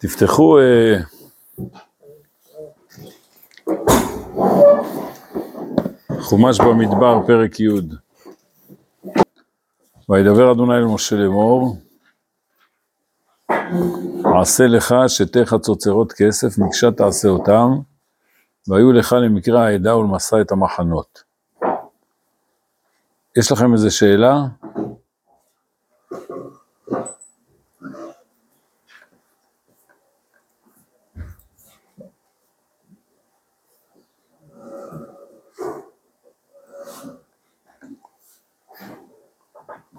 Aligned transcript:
תפתחו... 0.00 0.58
אה, 0.58 0.96
חומש 6.20 6.60
במדבר, 6.60 7.26
פרק 7.26 7.60
י'. 7.60 7.68
וידבר 10.08 10.52
אדוני 10.52 10.74
אל 10.74 10.84
משה 10.84 11.16
לאמור, 11.16 11.76
עשה 14.40 14.66
לך 14.66 14.94
שתי 15.08 15.46
חצוצרות 15.46 16.12
כסף, 16.12 16.58
מקשה 16.58 16.90
תעשה 16.90 17.28
אותם, 17.28 17.70
והיו 18.68 18.92
לך 18.92 19.12
למקרא 19.12 19.58
העדה 19.58 19.96
ולמסע 19.96 20.40
את 20.40 20.52
המחנות. 20.52 21.22
יש 23.36 23.52
לכם 23.52 23.72
איזו 23.72 23.96
שאלה? 23.96 24.46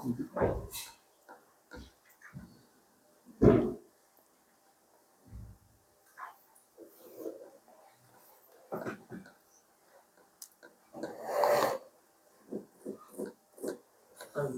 אז 0.01 0.07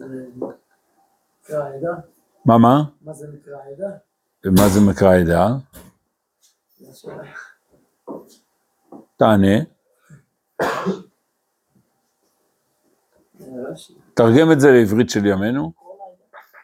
אה, 0.01 0.07
מקרא 1.43 1.63
העדה? 1.63 1.89
מה, 2.45 2.57
מה? 2.57 2.83
מה 3.01 3.13
זה 3.13 3.27
מקרא 3.33 3.57
העדה? 3.57 3.97
מה 4.45 4.69
זה 4.69 4.79
מקרא 4.89 5.15
עדה? 5.15 5.47
זו 6.77 6.91
השאלה. 6.91 7.33
תענה. 9.17 9.57
זה 14.19 14.21
רש"י. 14.21 14.35
תרגם 14.35 14.51
את 14.51 14.59
זה 14.59 14.71
לעברית 14.71 15.09
של 15.09 15.25
ימינו. 15.25 15.73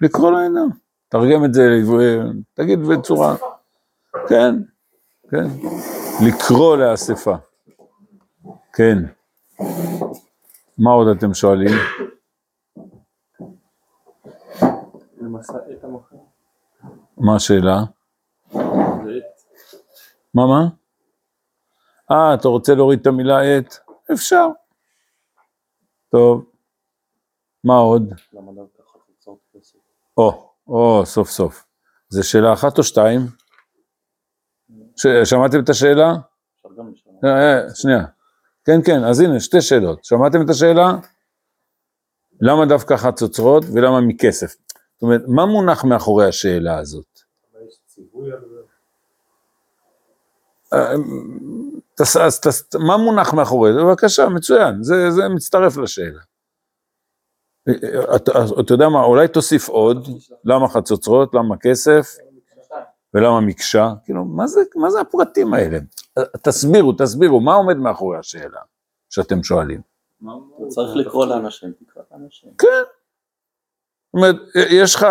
לקרוא 0.02 0.31
לעדה. 0.31 0.75
תרגם 1.09 1.45
את 1.45 1.53
זה 1.53 1.61
לעברית, 1.67 2.19
תגיד 2.53 2.80
בצורה, 2.80 3.36
כן, 4.30 4.56
כן. 5.30 5.45
לקרוא 6.28 6.78
לאספה. 6.78 7.36
כן. 8.73 8.97
מה 10.78 10.91
עוד 10.91 11.08
אתם 11.17 11.33
שואלים? 11.33 11.78
את. 15.17 16.09
מה 17.17 17.36
השאלה? 17.36 17.84
מה, 20.34 20.47
מה? 20.47 20.67
אה, 22.11 22.34
אתה 22.34 22.47
רוצה 22.47 22.75
להוריד 22.75 23.00
את 23.00 23.08
המילה 23.08 23.41
עת? 23.41 23.80
אפשר. 24.13 24.47
טוב. 26.09 26.48
מה 27.64 27.76
עוד? 27.76 28.14
למה 28.34 28.52
דווקא 28.52 28.84
חצוצרות 28.84 29.40
כסף? 29.54 29.78
או, 30.18 30.52
או, 30.68 31.06
סוף 31.06 31.30
סוף. 31.30 31.66
זה 32.10 32.24
שאלה 32.24 32.54
אחת 32.54 32.78
או 32.78 32.84
שתיים? 32.84 33.22
שמעתם 35.24 35.60
את 35.64 35.70
השאלה? 35.70 36.14
אה, 37.26 37.30
אה, 37.30 37.76
שנייה. 37.76 38.06
כן, 38.66 38.82
כן, 38.86 39.04
אז 39.04 39.20
הנה, 39.20 39.40
שתי 39.40 39.62
שאלות. 39.62 40.06
שמעתם 40.06 40.46
את 40.46 40.50
השאלה? 40.50 40.92
למה 42.42 42.66
דווקא 42.66 42.98
חצוצרות 42.98 43.64
ולמה 43.74 44.02
מכסף? 44.02 44.48
זאת 44.48 45.02
אומרת, 45.02 45.22
מה 45.28 45.46
מונח 45.46 45.84
מאחורי 45.84 46.28
השאלה 46.28 46.78
הזאת? 46.78 47.20
אה, 50.74 50.94
אז 52.25 52.42
מה 52.80 52.98
מונח 52.98 53.34
מאחורי 53.34 53.74
זה? 53.74 53.80
בבקשה, 53.80 54.30
מצוין, 54.30 54.84
זה, 54.84 55.12
זה 55.12 55.22
מצטרף 55.36 55.78
לשאלה. 55.78 56.19
אתה, 58.16 58.74
יודע 58.74 58.90
מה, 58.90 59.03
אולי 59.03 59.28
תוסיף 59.28 59.69
עוד, 59.69 60.07
למה 60.46 60.68
חצוצרות, 60.68 61.34
למה 61.34 61.57
כסף, 61.57 62.16
ולמה 63.13 63.40
מקשה, 63.40 63.94
כאילו, 64.06 64.25
מה 64.25 64.47
זה, 64.47 64.62
מה 64.75 64.90
זה 64.90 65.02
הפרטים 65.02 65.53
האלה? 65.53 65.78
תסבירו, 66.41 66.94
תסבירו, 66.97 67.40
מה 67.40 67.53
עומד 67.53 67.78
מאחורי 67.78 68.18
השאלה 68.18 68.59
שאתם 69.09 69.44
שואלים? 69.44 69.81
צריך 70.68 70.96
לקרוא 70.96 71.25
לאנשים, 71.25 71.72
תקרא 71.72 72.03
לאנשים. 72.12 72.50
כן. 72.57 72.68
זאת 72.68 74.13
אומרת, 74.13 74.36
יש 74.56 74.96
לך, 74.96 75.06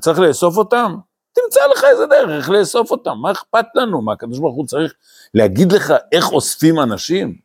צריך 0.00 0.18
לאסוף 0.18 0.56
אותם? 0.56 0.96
תמצא 1.32 1.60
לך 1.72 1.84
איזה 1.84 2.06
דרך 2.06 2.50
לאסוף 2.50 2.90
אותם, 2.90 3.16
מה 3.22 3.32
אכפת 3.32 3.66
לנו? 3.74 4.02
מה 4.02 4.12
הקדוש 4.12 4.38
ברוך 4.38 4.56
הוא 4.56 4.66
צריך 4.66 4.94
להגיד 5.34 5.72
לך 5.72 5.94
איך 6.12 6.32
אוספים 6.32 6.80
אנשים? 6.80 7.38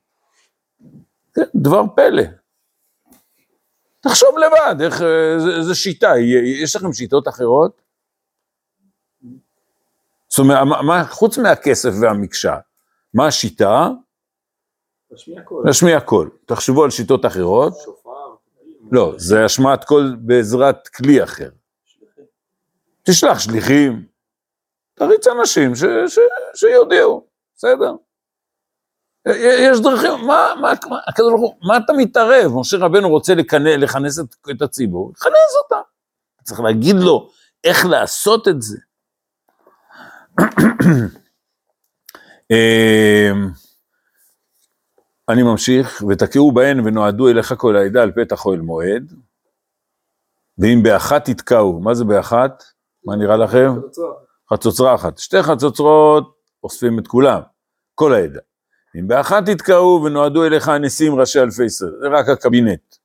כן, 1.33 1.41
דבר 1.55 1.83
פלא. 1.95 2.23
תחשוב 4.03 4.37
לבד, 4.37 4.81
איך, 4.81 5.01
איזה, 5.35 5.49
איזה 5.57 5.75
שיטה, 5.75 6.11
יש 6.61 6.75
לכם 6.75 6.93
שיטות 6.93 7.27
אחרות? 7.27 7.81
זאת 10.29 10.39
אומרת, 10.39 10.63
מה, 10.67 10.81
מה, 10.81 11.05
חוץ 11.05 11.37
מהכסף 11.37 11.89
והמקשה, 12.01 12.57
מה 13.13 13.27
השיטה? 13.27 13.87
קול. 15.45 15.63
להשמיע 15.65 15.99
קול. 15.99 16.29
תחשבו 16.45 16.83
על 16.83 16.89
שיטות 16.89 17.25
אחרות. 17.25 17.73
שופר. 17.85 18.09
לא, 18.91 19.13
זה 19.17 19.45
השמעת 19.45 19.83
קול 19.83 20.15
בעזרת 20.19 20.87
כלי 20.87 21.23
אחר. 21.23 21.49
שליחים. 21.85 22.25
תשלח 23.03 23.39
שליחים, 23.39 24.05
תריץ 24.93 25.27
אנשים 25.27 25.75
ש, 25.75 25.83
ש, 26.07 26.19
שיודיעו, 26.55 27.27
בסדר? 27.55 27.93
יש 29.59 29.79
דרכים, 29.81 30.11
מה, 30.27 30.53
מה, 30.61 30.73
מה, 30.89 30.99
הקדוש 31.07 31.29
ברוך 31.33 31.41
הוא, 31.41 31.67
מה 31.67 31.77
אתה 31.77 31.93
מתערב? 31.93 32.51
משה 32.55 32.77
רבנו 32.77 33.09
רוצה 33.09 33.33
לכנ- 33.33 33.77
לכנס 33.77 34.19
את, 34.19 34.25
את 34.51 34.61
הציבור, 34.61 35.11
יכנס 35.17 35.55
אותם. 35.63 35.81
צריך 36.43 36.59
להגיד 36.59 36.95
לו 36.95 37.29
איך 37.63 37.85
לעשות 37.85 38.47
את 38.47 38.61
זה. 38.61 38.77
אמ, 42.51 43.47
אני 45.29 45.43
ממשיך, 45.43 46.03
ותקעו 46.09 46.51
בהן 46.51 46.79
ונועדו 46.87 47.27
אליך 47.29 47.53
כל 47.57 47.75
העדה 47.75 48.03
על 48.03 48.11
פתח 48.11 48.45
אוהל 48.45 48.59
מועד, 48.61 49.13
ואם 50.57 50.83
באחת 50.83 51.25
תתקעו, 51.29 51.79
מה 51.79 51.93
זה 51.93 52.03
באחת? 52.05 52.63
מה 53.05 53.15
נראה 53.15 53.37
לכם? 53.37 53.69
חצוצרה 54.53 54.95
אחת. 54.95 55.17
שתי 55.17 55.43
חצוצרות 55.43 56.35
אוספים 56.63 56.99
את 56.99 57.07
כולם, 57.07 57.41
כל 57.95 58.13
העדה. 58.13 58.39
אם 58.99 59.07
באחת 59.07 59.45
תתקעו 59.45 60.03
ונועדו 60.05 60.45
אליך 60.45 60.67
הנשיאים 60.67 61.15
ראשי 61.15 61.39
אלפי 61.39 61.63
ישראל, 61.63 61.91
זה 62.01 62.07
רק 62.07 62.29
הקבינט. 62.29 62.95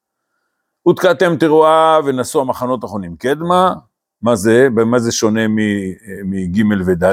ותקעתם 0.89 1.37
תרועה 1.37 2.01
ונשאו 2.05 2.41
המחנות 2.41 2.83
האחרונים 2.83 3.17
קדמה, 3.17 3.75
מה 4.23 4.37
זה? 4.37 4.69
במה 4.75 4.99
זה 4.99 5.13
שונה 5.13 5.49
מ- 5.49 6.31
מג' 6.31 6.63
וד'? 6.87 7.13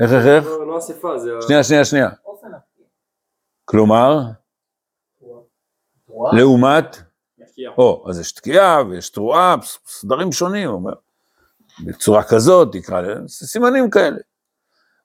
איך, 0.00 0.12
איך, 0.12 0.26
איך? 0.26 0.46
לא 0.46 0.66
לא 0.66 0.78
אספה, 0.78 1.18
זה... 1.18 1.30
שנייה, 1.46 1.64
שנייה, 1.64 1.84
שנייה. 1.84 2.10
כלומר. 3.64 4.18
לעומת, 6.32 6.96
תקיעה. 7.46 7.72
או, 7.78 8.04
אז 8.08 8.20
יש 8.20 8.32
תקיעה 8.32 8.82
ויש 8.88 9.10
תרועה, 9.10 9.56
סדרים 9.86 10.32
שונים, 10.32 10.68
הוא 10.68 10.74
אומר, 10.74 10.92
בצורה 11.84 12.22
כזאת, 12.22 12.68
תקרא 12.72 13.00
לזה, 13.00 13.46
סימנים 13.46 13.90
כאלה. 13.90 14.18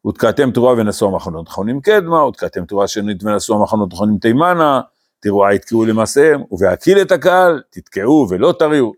ותקעתם 0.07 0.51
תרועה 0.51 0.73
ונשאו 0.73 1.07
המחנות 1.07 1.47
האחרונים 1.47 1.81
קדמה, 1.81 2.25
ותקעתם 2.25 2.65
תרועה 2.65 2.87
שנית 2.87 3.23
ונשאו 3.23 3.55
המחנות 3.55 3.91
האחרונים 3.93 4.17
תימנה, 4.17 4.81
תרועה 5.19 5.53
יתקעו 5.55 5.85
למעשיהם, 5.85 6.41
ובהקיל 6.51 7.01
את 7.01 7.11
הקהל, 7.11 7.61
תתקעו 7.69 8.27
ולא 8.29 8.53
תריעו. 8.59 8.93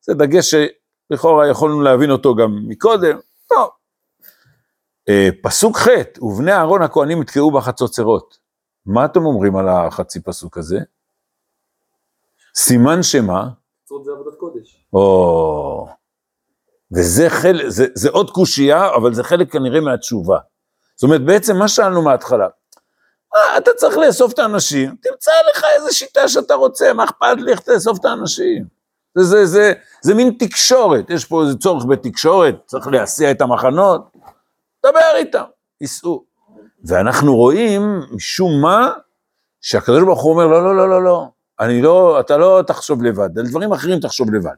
זה 0.00 0.14
דגש 0.14 0.54
שלכאורה 0.54 1.48
יכולנו 1.50 1.82
להבין 1.82 2.10
אותו 2.10 2.34
גם 2.34 2.58
מקודם, 2.68 3.18
לא. 3.50 3.70
אה, 5.08 5.28
פסוק 5.42 5.76
ח' 5.76 5.88
ובני 6.22 6.52
אהרון 6.52 6.82
הכהנים 6.82 7.22
יתקעו 7.22 7.50
בחצוצרות. 7.50 8.38
מה 8.86 9.04
אתם 9.04 9.24
אומרים 9.26 9.56
על 9.56 9.68
החצי 9.68 10.20
פסוק 10.20 10.58
הזה? 10.58 10.78
סימן 12.56 13.02
שמה? 13.02 13.48
חצוצרות 13.78 14.04
זה 14.04 14.10
עבודת 14.12 14.38
קודש. 14.38 14.86
או... 14.92 15.75
וזה 16.96 17.30
חלק, 17.30 17.68
זה, 17.68 17.86
זה 17.94 18.08
עוד 18.10 18.30
קושייה, 18.30 18.94
אבל 18.94 19.14
זה 19.14 19.24
חלק 19.24 19.52
כנראה 19.52 19.80
מהתשובה. 19.80 20.38
זאת 20.96 21.02
אומרת, 21.02 21.24
בעצם 21.24 21.56
מה 21.56 21.68
שאלנו 21.68 22.02
מההתחלה? 22.02 22.48
אה, 23.36 23.58
אתה 23.58 23.70
צריך 23.76 23.96
לאסוף 23.96 24.32
את 24.32 24.38
האנשים, 24.38 24.96
תמצא 25.02 25.30
לך 25.50 25.64
איזה 25.76 25.92
שיטה 25.92 26.28
שאתה 26.28 26.54
רוצה, 26.54 26.92
מה 26.92 27.04
אכפת 27.04 27.36
לי 27.38 27.52
איך 27.52 27.60
תאסוף 27.60 27.98
את 27.98 28.04
האנשים? 28.04 28.64
זה, 29.14 29.24
זה, 29.24 29.46
זה, 29.46 29.72
זה 30.02 30.14
מין 30.14 30.36
תקשורת, 30.38 31.10
יש 31.10 31.24
פה 31.24 31.42
איזה 31.42 31.58
צורך 31.58 31.84
בתקשורת, 31.84 32.54
צריך 32.66 32.86
להסיע 32.86 33.30
את 33.30 33.40
המחנות, 33.40 34.12
דבר 34.86 35.12
איתם, 35.16 35.44
ייסעו. 35.80 36.24
ואנחנו 36.84 37.36
רואים, 37.36 38.00
משום 38.10 38.60
מה, 38.62 38.92
שהקדוש 39.60 40.02
ברוך 40.02 40.22
הוא 40.22 40.32
אומר, 40.32 40.46
לא, 40.46 40.64
לא, 40.64 40.76
לא, 40.76 40.88
לא, 40.88 41.04
לא, 41.04 41.28
אני 41.60 41.82
לא, 41.82 42.20
אתה 42.20 42.36
לא 42.36 42.62
תחשוב 42.66 43.02
לבד, 43.02 43.38
על 43.38 43.46
דברים 43.46 43.72
אחרים 43.72 44.00
תחשוב 44.00 44.34
לבד, 44.34 44.56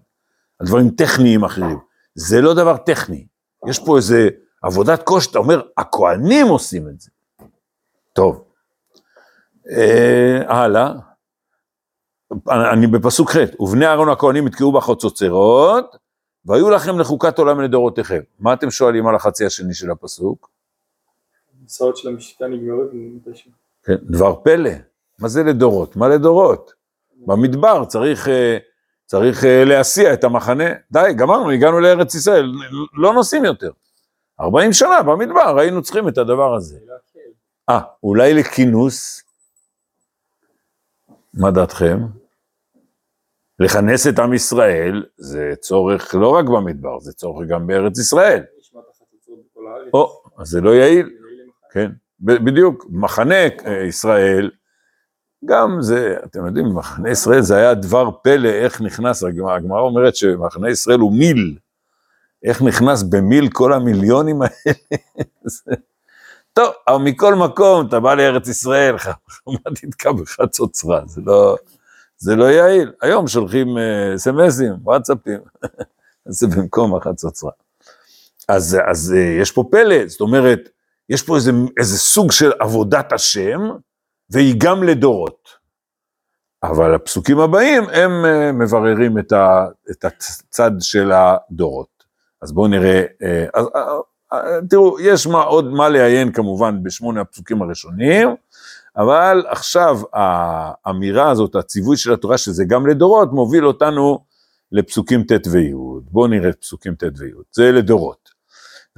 על 0.61 0.67
דברים 0.67 0.90
טכניים 0.90 1.44
אחרים. 1.44 1.88
זה 2.19 2.41
לא 2.41 2.55
דבר 2.55 2.76
טכני, 2.76 3.26
יש 3.69 3.79
פה 3.79 3.97
איזה 3.97 4.29
עבודת 4.62 5.03
קושי, 5.03 5.31
אתה 5.31 5.38
אומר, 5.38 5.61
הכוהנים 5.76 6.47
עושים 6.47 6.88
את 6.88 7.00
זה. 7.00 7.11
טוב, 8.12 8.44
אה, 9.70 10.41
הלאה. 10.47 10.93
אני 12.50 12.87
בפסוק 12.87 13.31
ח', 13.31 13.37
ובני 13.61 13.87
אהרון 13.87 14.09
הכהנים 14.09 14.47
יתקעו 14.47 14.73
בחצוצרות, 14.73 15.97
והיו 16.44 16.70
לכם 16.70 16.99
לחוקת 16.99 17.38
עולם 17.38 17.61
לדורותיכם. 17.61 18.21
מה 18.38 18.53
אתם 18.53 18.71
שואלים 18.71 19.06
על 19.06 19.14
החצי 19.14 19.47
השני 19.47 19.75
של 19.75 19.91
הפסוק? 19.91 20.50
המסעות 21.61 21.97
של 21.97 22.09
המשכן 22.09 22.53
נגמרו 22.53 22.82
מתישהו. 22.93 23.50
כן, 23.82 23.97
דבר 24.03 24.35
פלא, 24.35 24.71
מה 25.19 25.29
זה 25.29 25.43
לדורות? 25.43 25.97
מה 25.97 26.09
לדורות? 26.09 26.73
במדבר 27.26 27.85
צריך, 27.85 28.29
אה, 28.29 28.59
צריך 29.09 29.45
אה, 29.45 29.65
להסיע 29.65 30.15
את 30.15 30.25
המחנה, 30.25 30.65
די, 30.91 31.13
גמרנו, 31.17 31.51
הגענו 31.51 31.81
לארץ 31.81 32.15
ישראל, 32.15 32.53
לא 32.95 33.13
נוסעים 33.13 33.45
יותר. 33.45 33.71
40 34.41 34.73
שנה 34.73 35.03
במדבר 35.03 35.59
היינו 35.59 35.83
צריכים 35.83 36.09
את 36.09 36.19
הדבר 36.19 36.55
הזה. 36.55 36.79
אה, 37.69 37.81
אולי 38.03 38.35
לכינוס? 38.35 39.23
מה 41.35 41.51
דעתכם? 41.51 41.99
לכנס 43.59 44.07
את 44.07 44.19
עם 44.19 44.35
ישראל 44.35 45.05
זה 45.17 45.53
צורך 45.61 46.15
לא 46.15 46.29
רק 46.29 46.45
במדבר, 46.45 47.01
זה 47.01 47.13
צורך 47.13 47.49
גם 47.49 47.67
בארץ 47.67 47.99
ישראל. 47.99 48.43
או, 49.95 50.23
אז 50.39 50.49
זה 50.49 50.61
לא 50.61 50.71
יעיל. 50.71 51.11
כן, 51.71 51.91
בדיוק, 52.21 52.87
מחנה 52.91 53.35
אה, 53.67 53.85
ישראל, 53.89 54.51
גם 55.44 55.76
זה, 55.81 56.17
אתם 56.25 56.46
יודעים, 56.46 56.75
מחנה 56.75 57.11
ישראל 57.11 57.40
זה 57.40 57.56
היה 57.56 57.75
דבר 57.75 58.11
פלא, 58.23 58.49
איך 58.49 58.81
נכנס, 58.81 59.23
הגמרא 59.23 59.81
אומרת 59.81 60.17
שמחנה 60.17 60.70
ישראל 60.70 60.99
הוא 60.99 61.12
מיל, 61.12 61.58
איך 62.44 62.62
נכנס 62.62 63.02
במיל 63.02 63.49
כל 63.52 63.73
המיליונים 63.73 64.43
האלה, 64.43 64.76
טוב, 66.52 66.73
אבל 66.88 67.02
מכל 67.02 67.35
מקום, 67.35 67.87
אתה 67.87 68.00
בא 68.00 68.14
לארץ 68.14 68.49
ישראל, 68.49 68.99
חמה 68.99 69.58
תתקע 69.75 70.12
בחצוצרה, 70.12 71.00
זה 71.06 71.20
לא, 71.26 71.56
זה 72.19 72.37
לא 72.37 72.44
יעיל. 72.44 72.93
היום 73.02 73.29
שולחים 73.29 73.79
אה, 73.79 74.14
אס.אם.אסים, 74.14 74.73
וואטסאפים, 74.82 75.40
זה 76.38 76.46
במקום 76.46 76.94
החצוצרה. 76.94 77.50
אז, 78.49 78.76
אז 78.90 79.14
אה, 79.17 79.40
יש 79.40 79.52
פה 79.52 79.64
פלא, 79.70 80.06
זאת 80.06 80.20
אומרת, 80.20 80.69
יש 81.08 81.23
פה 81.23 81.37
איזה, 81.37 81.52
איזה 81.79 81.99
סוג 81.99 82.32
של 82.32 82.52
עבודת 82.61 83.12
השם, 83.12 83.61
והיא 84.31 84.55
גם 84.59 84.83
לדורות. 84.83 85.49
אבל 86.63 86.95
הפסוקים 86.95 87.39
הבאים, 87.39 87.83
הם 87.93 88.25
אה, 88.25 88.53
מבררים 88.53 89.19
את, 89.19 89.33
ה, 89.33 89.67
את 89.91 90.05
הצד 90.05 90.71
של 90.81 91.13
הדורות. 91.13 91.99
אז 92.43 92.53
בואו 92.53 92.69
נראה, 92.69 93.03
אה, 93.23 93.47
אז, 93.55 93.67
אה, 93.77 93.83
אה, 94.33 94.59
תראו, 94.71 95.01
יש 95.01 95.27
מה, 95.27 95.43
עוד 95.43 95.65
מה 95.65 95.89
לעיין 95.89 96.33
כמובן 96.33 96.83
בשמונה 96.83 97.21
הפסוקים 97.21 97.63
הראשונים, 97.63 98.29
אבל 98.97 99.45
עכשיו 99.49 100.01
האמירה 100.13 101.31
הזאת, 101.31 101.55
הציווי 101.55 101.97
של 101.97 102.13
התורה, 102.13 102.39
שזה 102.39 102.65
גם 102.65 102.87
לדורות, 102.87 103.33
מוביל 103.33 103.67
אותנו 103.67 104.25
לפסוקים 104.73 105.23
ט' 105.23 105.47
וי'. 105.47 105.73
בואו 106.11 106.27
נראה 106.27 106.49
את 106.49 106.61
פסוקים 106.61 106.95
ט' 106.95 107.03
וי', 107.19 107.33
זה 107.53 107.73
לדורות. 107.73 108.38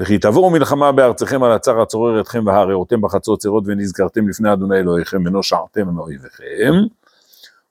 וכי 0.00 0.19
תבואו 0.19 0.50
מלחמה 0.50 0.93
בארצכם 0.93 1.43
על 1.43 1.52
הצר 1.52 1.81
הצורר 1.81 2.20
אתכם 2.20 2.47
והרעותם 2.47 3.00
בחצות 3.00 3.38
צרות 3.38 3.64
ונזכרתם 3.67 4.29
לפני 4.29 4.52
אדוני 4.52 4.79
אלוהיכם 4.79 5.23
ונושעתם 5.26 5.88
מאויביכם. 5.88 6.73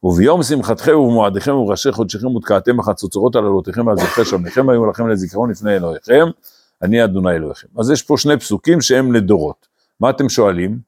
וביום 0.03 0.43
שמחתכם 0.43 0.97
ובמועדיכם 0.97 1.51
ובראשי 1.51 1.91
חודשיכם 1.91 2.35
ותקעתם 2.35 2.77
בחצוצרות 2.77 3.35
על 3.35 3.45
עלותיכם 3.45 3.87
ועל 3.87 3.97
זבחי 3.97 4.25
שמניכם 4.25 4.69
היו 4.69 4.85
לכם 4.85 5.07
לזיכרון 5.07 5.51
לפני 5.51 5.75
אלוהיכם, 5.75 6.25
אני 6.81 7.03
אדוני 7.03 7.31
אלוהיכם. 7.31 7.67
אז 7.79 7.91
יש 7.91 8.03
פה 8.03 8.17
שני 8.17 8.39
פסוקים 8.39 8.81
שהם 8.81 9.13
לדורות. 9.13 9.67
מה 9.99 10.09
אתם 10.09 10.29
שואלים? 10.29 10.79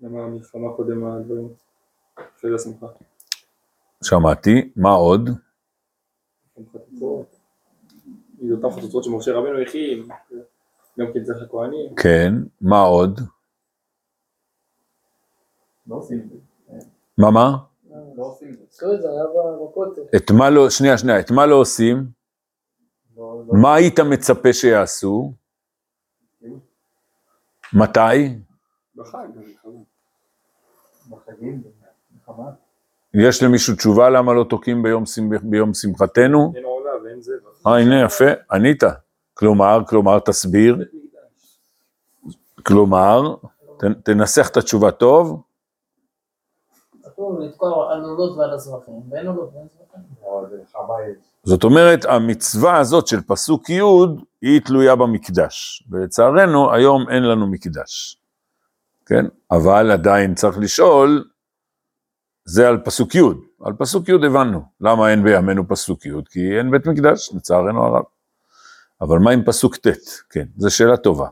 למה 0.00 0.20
המלחמה 0.22 0.68
קודם 0.76 1.04
הדברים? 1.04 1.48
שמעתי, 4.04 4.70
מה 4.76 4.90
עוד? 4.90 5.30
זה 8.48 8.54
אותם 8.54 8.70
חצוצרות 8.70 9.04
שמשה 9.04 9.32
רבנו 9.32 9.60
הכין. 9.60 10.08
גם 10.98 11.06
כן 11.14 11.24
צריך 11.24 11.38
הכהנים. 11.42 11.94
כן, 11.96 12.32
מה 12.60 12.80
עוד? 12.80 13.20
לא 15.86 15.96
עושים 15.96 16.20
את 16.20 16.30
זה. 16.30 16.36
מה 17.18 17.30
מה? 17.30 17.56
לא 18.16 18.24
את 20.16 20.30
מה 20.30 20.50
לא, 20.50 20.70
שנייה, 20.70 20.98
שנייה, 20.98 21.20
את 21.20 21.30
מה 21.30 21.46
לא 21.46 21.54
עושים? 21.54 22.06
לא- 23.16 23.42
מה 23.62 23.74
היית 23.74 24.00
מצפה 24.00 24.52
שיעשו? 24.52 25.32
מתי? 27.72 28.38
בחג. 28.96 29.26
בחגים. 31.10 31.62
יש 33.14 33.42
למישהו 33.42 33.76
תשובה 33.76 34.10
למה 34.10 34.34
לא 34.34 34.44
תוקעים 34.50 34.82
ביום, 34.82 35.06
שמח- 35.06 35.42
ביום 35.42 35.74
שמחתנו? 35.74 36.52
זבח. 37.20 37.66
אה, 37.66 37.78
הנה, 37.78 38.02
יפה, 38.02 38.24
ענית. 38.52 38.82
כלומר, 39.34 39.80
כלומר, 39.88 40.18
תסביר. 40.18 40.76
כלומר, 42.66 43.34
ת, 43.78 43.84
תנסח 44.04 44.48
את 44.48 44.56
התשובה 44.56 44.90
טוב, 44.90 45.42
יש. 51.10 51.16
זאת 51.44 51.64
אומרת, 51.64 52.04
המצווה 52.04 52.78
הזאת 52.78 53.06
של 53.06 53.20
פסוק 53.20 53.70
י' 53.70 53.80
היא 54.42 54.60
תלויה 54.60 54.96
במקדש, 54.96 55.84
ולצערנו 55.90 56.72
היום 56.74 57.08
אין 57.08 57.22
לנו 57.22 57.46
מקדש, 57.46 58.20
כן? 59.06 59.24
אבל 59.50 59.90
עדיין 59.90 60.34
צריך 60.34 60.58
לשאול, 60.58 61.24
זה 62.50 62.68
על 62.68 62.78
פסוק 62.84 63.14
י', 63.14 63.20
על 63.64 63.72
פסוק 63.78 64.08
י' 64.08 64.12
הבנו, 64.26 64.62
למה 64.80 65.10
אין 65.10 65.22
בימינו 65.24 65.68
פסוק 65.68 66.06
י'? 66.06 66.10
כי 66.30 66.58
אין 66.58 66.70
בית 66.70 66.86
מקדש, 66.86 67.32
לצערנו 67.34 67.84
הרב. 67.84 68.04
אבל 69.00 69.18
מה 69.18 69.30
עם 69.30 69.44
פסוק 69.44 69.76
ט'? 69.76 69.86
כן, 70.30 70.46
זו 70.56 70.70
שאלה 70.76 70.96
טובה. 70.96 71.28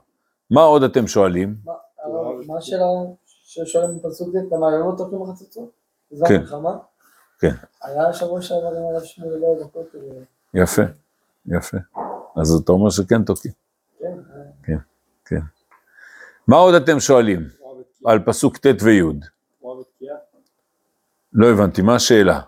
מה 0.50 0.60
עוד 0.62 0.82
אתם 0.82 1.06
שואלים? 1.06 1.56
מה- 1.64 1.72
מה 2.46 2.58
השאלה 2.58 2.84
ששואלים 3.26 3.98
בפסוק 3.98 4.28
ד', 4.36 4.54
למה 4.54 4.68
היום 4.72 4.90
לא 4.90 4.96
תוקעים 4.98 5.22
בחצוצות? 5.22 5.70
זה 6.10 6.24
כן. 6.28 6.34
המלחמה? 6.34 6.76
כן. 7.38 7.54
היה 7.82 8.12
שבוע 8.12 8.42
שעבר 8.42 8.66
עם 8.76 8.94
הרב 8.94 9.02
שמואל 9.04 9.32
אליהו 9.34 9.56
בכותל, 9.64 9.98
יפה, 10.54 10.82
יפה. 11.46 11.76
אז 12.36 12.50
אתה 12.64 12.72
אומר 12.72 12.90
שכן 12.90 13.22
תוקעים. 13.24 13.54
כן, 15.24 15.40
מה 16.48 16.56
עוד 16.56 16.74
אתם 16.74 17.00
שואלים. 17.00 17.48
על 18.06 18.18
פסוק 18.26 18.56
ט' 18.56 18.82
וי'? 18.82 19.02
לא 21.32 21.46
הבנתי, 21.50 21.82
מה 21.82 21.94
השאלה? 21.94 22.40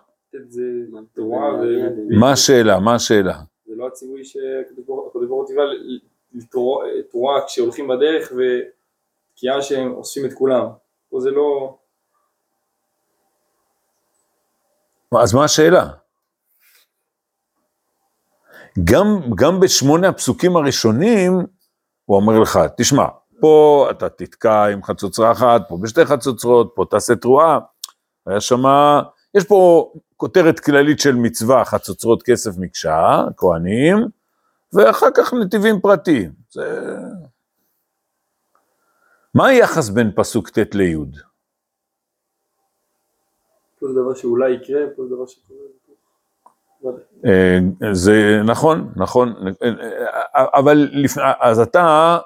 ו... 1.60 2.18
מה 2.20 2.32
השאלה? 2.32 2.80
מה 2.80 2.94
השאלה? 2.94 3.38
זה 3.66 3.72
לא 3.76 3.86
הציווי 3.86 4.24
שהקדוש 4.24 4.84
ברוך 4.86 5.30
הוא 5.30 5.46
ציווה 5.46 5.64
ל- 5.64 5.98
לתרוע- 6.34 6.84
תרועה 7.10 7.46
כשהולכים 7.46 7.88
בדרך 7.88 8.32
ותקיעה 8.32 9.62
שהם 9.62 9.92
אוספים 9.92 10.24
את 10.26 10.32
כולם. 10.32 10.66
פה 11.10 11.20
זה 11.20 11.30
לא... 11.30 11.76
אז 15.22 15.34
מה 15.34 15.44
השאלה? 15.44 15.86
גם, 18.84 19.06
גם 19.36 19.60
בשמונה 19.60 20.08
הפסוקים 20.08 20.56
הראשונים, 20.56 21.32
הוא 22.04 22.16
אומר 22.16 22.38
לך, 22.38 22.58
תשמע, 22.76 23.04
פה 23.40 23.86
אתה 23.90 24.08
תתקע 24.08 24.64
עם 24.66 24.82
חצוצרה 24.82 25.32
אחת, 25.32 25.60
פה 25.68 25.78
בשתי 25.82 26.04
חצוצרות, 26.04 26.72
פה 26.74 26.84
תעשה 26.90 27.16
תרועה. 27.16 27.58
היה 28.30 28.40
שמה, 28.40 29.02
יש 29.34 29.44
פה 29.44 29.92
כותרת 30.16 30.60
כללית 30.60 31.00
של 31.00 31.14
מצווה, 31.14 31.64
חצוצרות 31.64 32.22
כסף 32.22 32.50
מקשה, 32.58 33.24
כהנים, 33.36 33.96
ואחר 34.72 35.08
כך 35.14 35.34
נתיבים 35.34 35.80
פרטיים. 35.80 36.32
זה... 36.50 36.96
מה 39.34 39.46
היחס 39.46 39.88
בין 39.88 40.12
פסוק 40.16 40.48
ט' 40.48 40.74
לי'? 40.74 40.96
פה 43.80 43.86
זה 43.88 44.00
דבר 44.00 44.14
שאולי 44.14 44.50
יקרה, 44.50 44.80
פה 44.96 45.02
זה 45.08 45.14
דבר 45.14 45.26
שקורה. 45.26 45.60
אה, 47.26 47.58
זה 47.92 48.40
נכון, 48.44 48.92
נכון, 48.96 49.34
אה, 49.62 49.68
אה, 50.34 50.44
אבל 50.54 50.88
לפני, 50.92 51.22
אז 51.40 51.60
אתה 51.60 52.18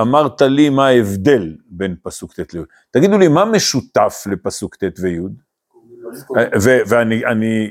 אמרת 0.00 0.42
לי 0.42 0.68
מה 0.68 0.86
ההבדל 0.86 1.56
בין 1.66 1.96
פסוק 2.02 2.32
ט' 2.32 2.54
לי'. 2.54 2.60
תגידו 2.90 3.18
לי, 3.18 3.28
מה 3.28 3.44
משותף 3.44 4.24
לפסוק 4.30 4.76
ט' 4.76 5.00
וי'? 5.00 5.18
ואני, 6.88 7.26
אני, 7.26 7.70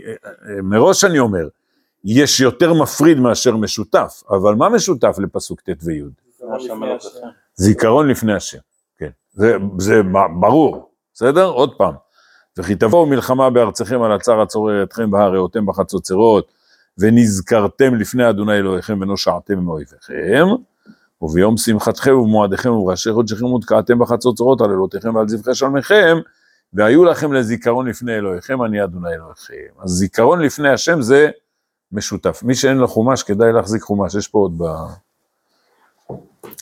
מראש 0.63 1.03
אני 1.03 1.19
אומר, 1.19 1.47
יש 2.03 2.39
יותר 2.39 2.73
מפריד 2.73 3.19
מאשר 3.19 3.57
משותף, 3.57 4.23
אבל 4.29 4.55
מה 4.55 4.69
משותף 4.69 5.15
לפסוק 5.19 5.61
ט' 5.61 5.83
וי'? 5.83 6.01
זיכרון 7.55 8.07
לפני 8.07 8.33
השם. 8.33 8.57
כן, 8.97 9.09
זה, 9.33 9.57
זה 9.77 10.01
ברור, 10.39 10.91
בסדר? 11.13 11.45
עוד 11.45 11.73
פעם, 11.77 11.93
וכי 12.57 12.75
תבואו 12.75 13.05
מלחמה 13.05 13.49
בארצכם 13.49 14.01
על 14.01 14.11
הצר 14.11 14.41
הצורר 14.41 14.83
אתכם 14.83 15.13
והרעותם 15.13 15.65
בחצוצרות, 15.65 16.51
ונזכרתם 16.97 17.95
לפני 17.95 18.29
אדוני 18.29 18.53
אלוהיכם 18.53 18.97
ונושעתם 19.01 19.59
מאויביכם, 19.59 20.13
וביום 21.21 21.57
שמחתכם 21.57 22.17
ובמועדיכם 22.17 22.71
ובראשי 22.71 23.13
חודשיכם 23.13 23.45
ותקעתם 23.45 23.99
בחצוצרות 23.99 24.61
על 24.61 24.69
אלוהיכם 24.69 25.15
ועל 25.15 25.27
זבחי 25.27 25.55
שלמיכם, 25.55 26.17
והיו 26.73 27.05
לכם 27.05 27.33
לזיכרון 27.33 27.87
לפני 27.87 28.15
אלוהיכם, 28.15 28.63
אני 28.63 28.83
אדוני 28.83 29.13
אלוהיכם. 29.13 29.53
אז 29.79 29.89
זיכרון 29.89 30.41
לפני 30.41 30.69
השם 30.69 31.01
זה 31.01 31.29
משותף. 31.91 32.43
מי 32.43 32.55
שאין 32.55 32.77
לו 32.77 32.87
חומש, 32.87 33.23
כדאי 33.23 33.53
להחזיק 33.53 33.81
חומש, 33.81 34.15
יש 34.15 34.27
פה 34.27 34.39
עוד 34.39 34.57
ב... 34.57 34.63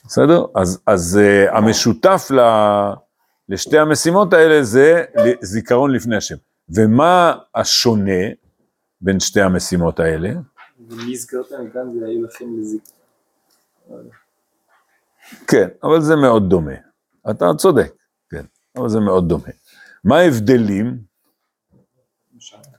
בסדר? 0.05 0.45
אז, 0.55 0.79
אז 0.85 1.19
uh, 1.21 1.55
המשותף 1.57 2.27
ל, 2.31 2.39
לשתי 3.49 3.79
המשימות 3.79 4.33
האלה 4.33 4.63
זה 4.63 5.03
זיכרון 5.41 5.91
לפני 5.91 6.15
השם. 6.15 6.35
ומה 6.69 7.35
השונה 7.55 8.21
בין 9.01 9.19
שתי 9.19 9.41
המשימות 9.41 9.99
האלה? 9.99 10.29
ונזכרתם 10.89 11.69
כאן 11.73 12.01
והיו 12.01 12.23
לכם 12.23 12.45
לזיכרון. 12.59 14.18
כן, 15.48 15.67
אבל 15.83 16.01
זה 16.01 16.15
מאוד 16.15 16.50
דומה. 16.50 16.74
אתה 17.29 17.45
צודק, 17.57 17.93
כן, 18.29 18.45
אבל 18.77 18.89
זה 18.89 19.00
מאוד 19.00 19.29
דומה. 19.29 19.50
מה 20.03 20.17
ההבדלים 20.17 20.98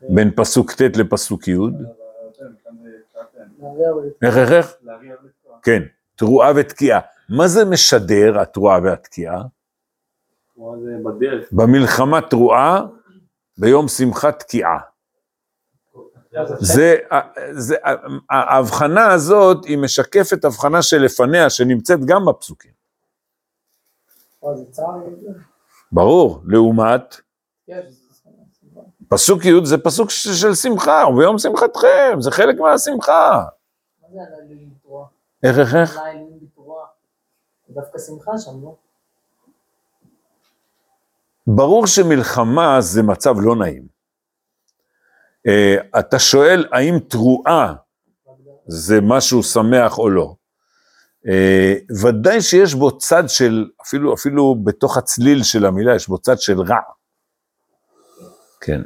בין 0.09 0.31
פסוק 0.37 0.73
ט' 0.73 0.97
לפסוק 0.97 1.49
י'? 1.49 1.57
איך, 4.23 4.37
איך, 4.37 4.53
איך? 4.53 4.73
כן, 5.63 5.83
תרועה 6.15 6.53
ותקיעה. 6.57 7.01
מה 7.29 7.49
זה 7.49 7.65
משדר, 7.65 8.41
התרועה 8.41 8.79
והתקיעה? 8.83 9.43
במלחמה 11.53 12.21
תרועה, 12.21 12.87
ביום 13.59 13.89
שמחה 13.89 14.33
תקיעה. 14.33 14.79
זה, 16.59 16.97
זה, 17.51 17.77
ההבחנה 18.31 19.13
הזאת 19.13 19.65
היא 19.65 19.79
משקפת 19.79 20.45
הבחנה 20.45 20.83
שלפניה, 20.83 21.51
שנמצאת 21.51 22.05
גם 22.05 22.27
בפסוקים. 22.27 22.71
ברור, 25.93 26.43
לעומת 26.47 27.17
כן, 27.67 27.81
פסוק 29.09 29.45
י' 29.45 29.65
זה 29.65 29.79
פסוק 29.79 30.11
של 30.11 30.55
שמחה, 30.55 31.05
וביום 31.13 31.39
שמחתכם, 31.39 32.21
זה 32.21 32.31
חלק 32.31 32.61
מהשמחה. 32.61 33.45
מה 34.03 34.09
זה 34.13 34.19
הלילים 34.37 34.71
בתרועה? 34.75 35.07
איך, 35.43 35.59
איך, 35.59 35.75
איך? 35.75 36.01
בתרועה? 36.43 36.87
דווקא 37.71 37.99
שמחה 37.99 38.39
שם, 38.39 38.63
לא? 38.63 38.77
ברור 41.47 41.87
שמלחמה 41.87 42.81
זה 42.81 43.03
מצב 43.03 43.35
לא 43.41 43.57
נעים. 43.57 44.00
Uh, 45.49 45.99
אתה 45.99 46.19
שואל 46.19 46.67
האם 46.73 46.99
תרועה 47.09 47.75
זה 48.67 48.99
משהו 49.03 49.43
שמח 49.43 49.99
או 49.99 50.11
לא. 50.11 50.35
Uh, 51.27 52.03
ודאי 52.03 52.41
שיש 52.41 52.75
בו 52.75 52.99
צד 52.99 53.23
של, 53.29 53.69
אפילו, 53.83 54.15
אפילו 54.15 54.57
בתוך 54.65 54.97
הצליל 54.97 55.43
של 55.43 55.67
המילה, 55.67 55.95
יש 55.95 56.09
בו 56.09 56.19
צד 56.19 56.39
של 56.39 56.61
רע. 56.61 56.81
כן. 58.61 58.81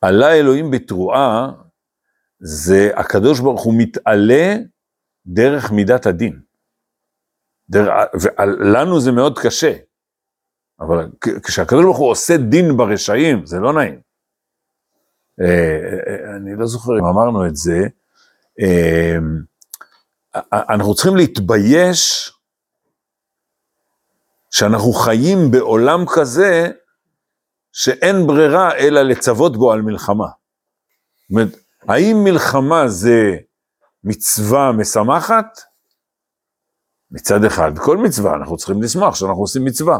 עלה 0.00 0.34
אלוהים 0.34 0.70
בתרועה, 0.70 1.52
זה 2.40 2.90
הקדוש 2.96 3.40
ברוך 3.40 3.62
הוא 3.62 3.74
מתעלה 3.78 4.56
דרך 5.26 5.72
מידת 5.72 6.06
הדין. 6.06 6.40
דרך, 7.70 7.88
ולנו 8.22 9.00
זה 9.00 9.12
מאוד 9.12 9.38
קשה. 9.38 9.72
אבל 10.80 11.08
כשהקדוש 11.42 11.84
ברוך 11.84 11.98
הוא 11.98 12.10
עושה 12.10 12.36
דין 12.36 12.76
ברשעים, 12.76 13.46
זה 13.46 13.58
לא 13.58 13.72
נעים. 13.72 14.07
אה, 15.40 15.46
אה, 15.46 16.36
אני 16.36 16.56
לא 16.56 16.66
זוכר 16.66 16.92
אם 17.00 17.04
אמרנו 17.04 17.46
את 17.46 17.56
זה, 17.56 17.78
אה, 18.60 19.16
אנחנו 20.52 20.94
צריכים 20.94 21.16
להתבייש 21.16 22.32
שאנחנו 24.50 24.92
חיים 24.92 25.50
בעולם 25.50 26.04
כזה 26.14 26.70
שאין 27.72 28.26
ברירה 28.26 28.74
אלא 28.74 29.02
לצוות 29.02 29.56
בו 29.56 29.72
על 29.72 29.82
מלחמה. 29.82 30.26
זאת 30.26 31.30
אומרת, 31.30 31.56
האם 31.88 32.16
מלחמה 32.24 32.88
זה 32.88 33.36
מצווה 34.04 34.72
משמחת? 34.72 35.60
מצד 37.10 37.44
אחד, 37.44 37.78
כל 37.78 37.96
מצווה, 37.96 38.34
אנחנו 38.34 38.56
צריכים 38.56 38.82
לשמוח 38.82 39.14
שאנחנו 39.14 39.40
עושים 39.40 39.64
מצווה. 39.64 39.98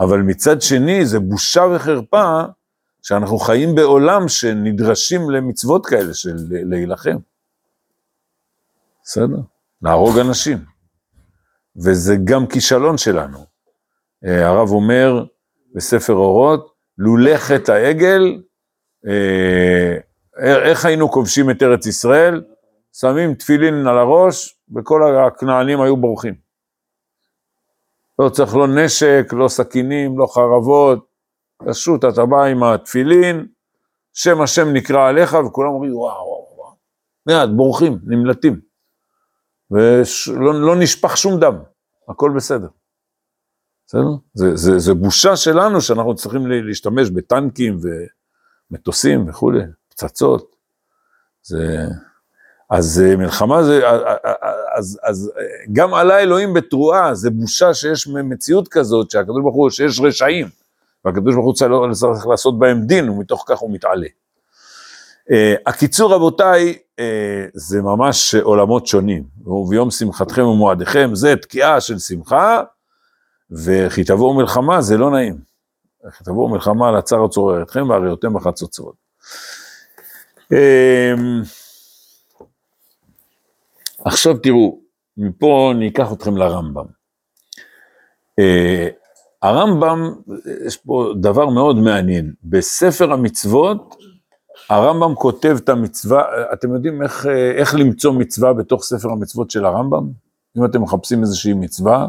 אבל 0.00 0.18
מצד 0.20 0.62
שני 0.62 1.06
זה 1.06 1.20
בושה 1.20 1.62
וחרפה 1.74 2.42
שאנחנו 3.02 3.38
חיים 3.38 3.74
בעולם 3.74 4.28
שנדרשים 4.28 5.30
למצוות 5.30 5.86
כאלה 5.86 6.14
של 6.14 6.36
להילחם. 6.48 7.16
בסדר? 9.04 9.40
להרוג 9.82 10.18
אנשים. 10.18 10.58
וזה 11.76 12.16
גם 12.24 12.46
כישלון 12.46 12.98
שלנו. 12.98 13.38
אה, 14.24 14.48
הרב 14.48 14.70
אומר 14.70 15.24
בספר 15.74 16.12
אורות, 16.12 16.74
לולא 16.98 17.36
חטא 17.36 17.72
העגל, 17.72 18.42
אה, 19.08 19.96
איך 20.70 20.84
היינו 20.84 21.10
כובשים 21.10 21.50
את 21.50 21.62
ארץ 21.62 21.86
ישראל? 21.86 22.42
שמים 22.92 23.34
תפילין 23.34 23.86
על 23.86 23.98
הראש, 23.98 24.58
וכל 24.76 25.16
הכנענים 25.16 25.80
היו 25.80 25.96
בורחים. 25.96 26.34
לא 28.18 28.28
צריך 28.28 28.56
לא 28.56 28.66
נשק, 28.66 29.26
לא 29.32 29.48
סכינים, 29.48 30.18
לא 30.18 30.26
חרבות, 30.26 31.09
פשוט 31.68 32.04
אתה 32.04 32.26
בא 32.26 32.44
עם 32.44 32.62
התפילין, 32.62 33.46
שם 34.14 34.40
השם 34.40 34.72
נקרא 34.72 35.08
עליך, 35.08 35.36
וכולם 35.46 35.68
אומרים 35.70 35.96
וואו, 35.96 36.26
וואו, 36.26 36.46
וואו. 36.56 36.72
מיד, 37.26 37.56
בורחים, 37.56 37.98
נמלטים. 38.06 38.60
ולא 39.70 40.60
לא 40.60 40.76
נשפך 40.76 41.16
שום 41.16 41.40
דם, 41.40 41.54
הכל 42.08 42.32
בסדר. 42.36 42.68
בסדר? 43.86 44.08
זה, 44.34 44.56
זה, 44.56 44.78
זה 44.78 44.94
בושה 44.94 45.36
שלנו 45.36 45.80
שאנחנו 45.80 46.14
צריכים 46.14 46.46
לה- 46.46 46.60
להשתמש 46.62 47.10
בטנקים 47.10 47.78
ומטוסים 48.70 49.28
וכולי, 49.28 49.60
פצצות. 49.88 50.56
זה... 51.42 51.84
אז 52.70 53.02
אה, 53.06 53.16
מלחמה 53.16 53.62
זה, 53.62 53.80
אז, 54.78 55.00
אז 55.02 55.32
אה, 55.36 55.42
גם 55.72 55.94
עלה 55.94 56.18
אלוהים 56.18 56.54
בתרועה, 56.54 57.14
זה 57.14 57.30
בושה 57.30 57.74
שיש 57.74 58.08
מציאות 58.08 58.68
כזאת, 58.68 59.10
שהקדוש 59.10 59.42
ברוך 59.42 59.56
הוא, 59.56 59.70
שיש 59.70 60.00
רשעים, 60.00 60.46
והקדוש 61.04 61.34
ברוך 61.34 61.46
הוא 61.46 61.54
צריך 61.54 62.26
לעשות 62.26 62.58
בהם 62.58 62.86
דין, 62.86 63.08
ומתוך 63.08 63.44
כך 63.48 63.58
הוא 63.58 63.74
מתעלה. 63.74 64.06
Uh, 65.30 65.32
הקיצור 65.66 66.14
רבותיי, 66.14 66.78
uh, 66.96 67.02
זה 67.54 67.82
ממש 67.82 68.34
עולמות 68.34 68.86
שונים, 68.86 69.24
וביום 69.46 69.90
שמחתכם 69.90 70.46
ומועדיכם, 70.46 71.10
זה 71.14 71.36
תקיעה 71.36 71.80
של 71.80 71.98
שמחה, 71.98 72.62
וכי 73.50 74.04
תבואו 74.04 74.34
מלחמה 74.34 74.82
זה 74.82 74.96
לא 74.96 75.10
נעים. 75.10 75.38
וכי 76.08 76.24
תבואו 76.24 76.48
מלחמה 76.48 76.88
על 76.88 76.96
הצער 76.96 77.24
הצורר 77.24 77.62
אתכם 77.62 77.90
והריאותם 77.90 78.34
בחצוצרות. 78.34 78.94
Um, 80.54 81.46
עכשיו 84.04 84.38
תראו, 84.38 84.80
מפה 85.16 85.72
אני 85.74 85.88
אקח 85.88 86.12
אתכם 86.12 86.36
לרמב"ם. 86.36 86.86
הרמב"ם, 89.42 90.14
יש 90.66 90.76
פה 90.76 91.12
דבר 91.20 91.46
מאוד 91.48 91.76
מעניין. 91.76 92.32
בספר 92.44 93.12
המצוות, 93.12 93.96
הרמב"ם 94.70 95.14
כותב 95.14 95.56
את 95.64 95.68
המצווה, 95.68 96.22
אתם 96.52 96.74
יודעים 96.74 97.02
איך, 97.02 97.26
איך 97.58 97.74
למצוא 97.74 98.12
מצווה 98.12 98.52
בתוך 98.52 98.82
ספר 98.82 99.10
המצוות 99.10 99.50
של 99.50 99.64
הרמב"ם? 99.64 100.10
אם 100.58 100.64
אתם 100.64 100.82
מחפשים 100.82 101.20
איזושהי 101.20 101.52
מצווה. 101.54 102.08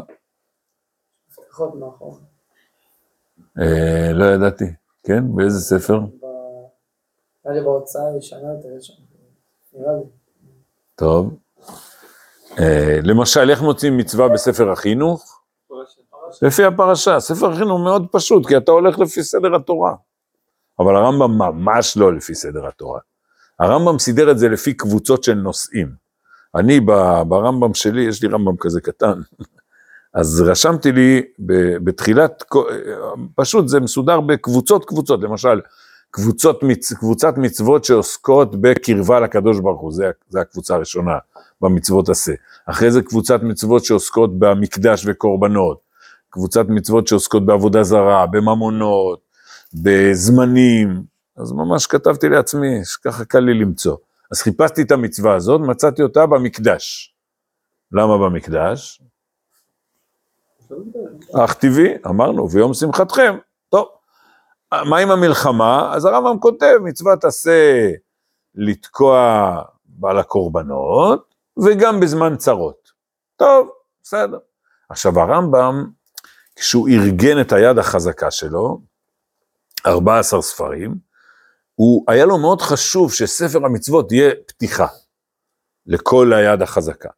אה, 3.60 4.12
לא 4.12 4.24
ידעתי, 4.24 4.64
כן? 5.02 5.24
באיזה 5.36 5.60
ספר? 5.60 6.00
ב- 6.00 6.22
נראה 7.44 7.56
לי 7.58 7.64
בהוצאה 7.64 8.02
הישנה 8.14 8.52
יותר 8.56 8.68
יש 8.78 8.86
שם. 8.86 8.92
נראה 9.78 9.92
לי. 9.92 10.02
טוב. 10.94 11.34
אה, 12.58 12.98
למשל, 13.02 13.50
איך 13.50 13.62
מוצאים 13.62 13.96
מצווה 13.96 14.28
בספר 14.28 14.70
החינוך? 14.70 15.41
לפי 16.42 16.64
הפרשה. 16.64 17.20
ספר 17.20 17.52
החינוך 17.52 17.80
מאוד 17.80 18.06
פשוט, 18.12 18.46
כי 18.46 18.56
אתה 18.56 18.72
הולך 18.72 18.98
לפי 18.98 19.22
סדר 19.22 19.54
התורה. 19.54 19.94
אבל 20.78 20.96
הרמב"ם 20.96 21.38
ממש 21.38 21.96
לא 21.96 22.14
לפי 22.14 22.34
סדר 22.34 22.66
התורה. 22.66 23.00
הרמב"ם 23.58 23.98
סידר 23.98 24.30
את 24.30 24.38
זה 24.38 24.48
לפי 24.48 24.74
קבוצות 24.74 25.24
של 25.24 25.34
נושאים. 25.34 25.88
אני 26.54 26.80
ברמב"ם 27.28 27.74
שלי, 27.74 28.02
יש 28.02 28.22
לי 28.22 28.28
רמב"ם 28.28 28.56
כזה 28.60 28.80
קטן, 28.80 29.20
אז 30.14 30.40
רשמתי 30.40 30.92
לי 30.92 31.22
בתחילת, 31.84 32.44
פשוט 33.34 33.68
זה 33.68 33.80
מסודר 33.80 34.20
בקבוצות 34.20 34.84
קבוצות, 34.84 35.22
למשל, 35.22 35.60
קבוצות, 36.10 36.60
קבוצת 36.98 37.34
מצוות 37.36 37.84
שעוסקות 37.84 38.60
בקרבה 38.60 39.20
לקדוש 39.20 39.60
ברוך 39.60 39.80
הוא, 39.80 39.92
זה 40.28 40.40
הקבוצה 40.40 40.74
הראשונה 40.74 41.18
במצוות 41.60 42.08
עשה. 42.08 42.32
אחרי 42.66 42.90
זה 42.90 43.02
קבוצת 43.02 43.42
מצוות 43.42 43.84
שעוסקות 43.84 44.38
במקדש 44.38 45.04
וקורבנות, 45.06 45.80
קבוצת 46.32 46.64
מצוות 46.68 47.06
שעוסקות 47.06 47.46
בעבודה 47.46 47.82
זרה, 47.82 48.26
בממונות, 48.26 49.20
בזמנים, 49.74 51.02
אז 51.36 51.52
ממש 51.52 51.86
כתבתי 51.86 52.28
לעצמי, 52.28 52.84
שככה 52.84 53.24
קל 53.24 53.38
לי 53.38 53.54
למצוא. 53.54 53.96
אז 54.30 54.42
חיפשתי 54.42 54.82
את 54.82 54.90
המצווה 54.92 55.34
הזאת, 55.34 55.60
מצאתי 55.60 56.02
אותה 56.02 56.26
במקדש. 56.26 57.14
למה 57.92 58.18
במקדש? 58.18 59.02
אך 61.34 61.54
טבעי, 61.54 61.94
אמרנו, 62.06 62.50
ויום 62.50 62.74
שמחתכם. 62.74 63.38
טוב, 63.68 63.88
מה 64.72 64.98
עם 64.98 65.10
המלחמה? 65.10 65.94
אז 65.94 66.04
הרמב"ם 66.04 66.38
כותב, 66.40 66.76
מצוות 66.84 67.24
עשה 67.24 67.90
לתקוע 68.54 69.62
על 70.04 70.18
הקורבנות, 70.18 71.34
וגם 71.64 72.00
בזמן 72.00 72.36
צרות. 72.36 72.92
טוב, 73.36 73.68
בסדר. 74.02 74.38
עכשיו 74.88 75.20
הרמב"ם, 75.20 75.90
כשהוא 76.56 76.88
ארגן 76.88 77.40
את 77.40 77.52
היד 77.52 77.78
החזקה 77.78 78.30
שלו, 78.30 78.80
14 79.86 80.42
ספרים, 80.42 80.94
הוא, 81.74 82.04
היה 82.08 82.24
לו 82.26 82.38
מאוד 82.38 82.60
חשוב 82.60 83.12
שספר 83.12 83.66
המצוות 83.66 84.12
יהיה 84.12 84.30
פתיחה 84.46 84.86
לכל 85.86 86.32
היד 86.32 86.62
החזקה. 86.62 87.08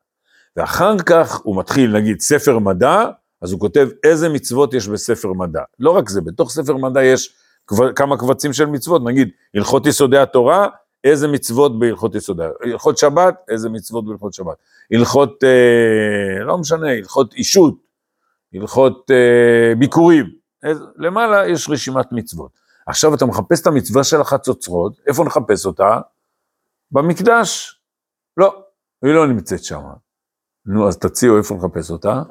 ואחר 0.57 0.99
כך 0.99 1.41
הוא 1.43 1.59
מתחיל, 1.59 1.93
נגיד, 1.93 2.21
ספר 2.21 2.59
מדע, 2.59 3.05
אז 3.43 3.53
הוא 3.53 3.61
כותב 3.61 3.89
איזה 4.05 4.29
מצוות 4.29 4.75
יש 4.75 4.89
בספר 4.89 5.33
מדע. 5.33 5.63
לא 5.79 5.91
רק 5.91 6.09
זה, 6.09 6.21
בתוך 6.21 6.51
ספר 6.51 6.77
מדע 6.77 7.05
יש 7.05 7.35
קב- 7.67 7.93
כמה 7.97 8.19
קבצים 8.19 8.53
של 8.53 8.67
מצוות, 8.67 9.03
נגיד, 9.05 9.29
הלכות 9.55 9.87
יסודי 9.87 10.19
התורה, 10.19 10.69
איזה 11.05 11.29
מצוות 11.29 11.79
בהלכות 11.79 12.15
יסודי, 12.15 12.43
הלכות 12.63 12.99
שבת, 12.99 13.35
איזה 13.49 13.69
מצוות 13.69 14.07
בהלכות 14.07 14.35
שבת. 14.35 14.57
הלכות, 14.93 15.45
אה, 15.45 16.45
לא 16.45 16.59
משנה, 16.59 16.91
הלכות 16.91 17.35
אישות, 17.35 17.75
הלכות 18.55 19.11
אה, 19.11 19.75
ביקורים, 19.79 20.27
למעלה 20.97 21.49
יש 21.49 21.71
רשימת 21.71 22.07
מצוות. 22.13 22.51
עכשיו 22.87 23.15
אתה 23.15 23.27
מחפש 23.27 23.63
את 23.63 23.67
המצווה 23.67 24.05
של 24.05 24.21
החצוצרות, 24.21 25.01
איפה 25.07 25.25
נחפש 25.25 25.67
אותה? 25.67 26.01
במקדש. 26.91 27.81
לא, 28.37 28.65
היא 29.03 29.15
לא 29.15 29.27
נמצאת 29.27 29.65
שם. 29.65 29.81
נו, 30.67 30.89
אז 30.89 30.99
תציעו 30.99 31.39
איפה 31.39 31.55
לחפש 31.55 31.91
אותה? 31.91 32.23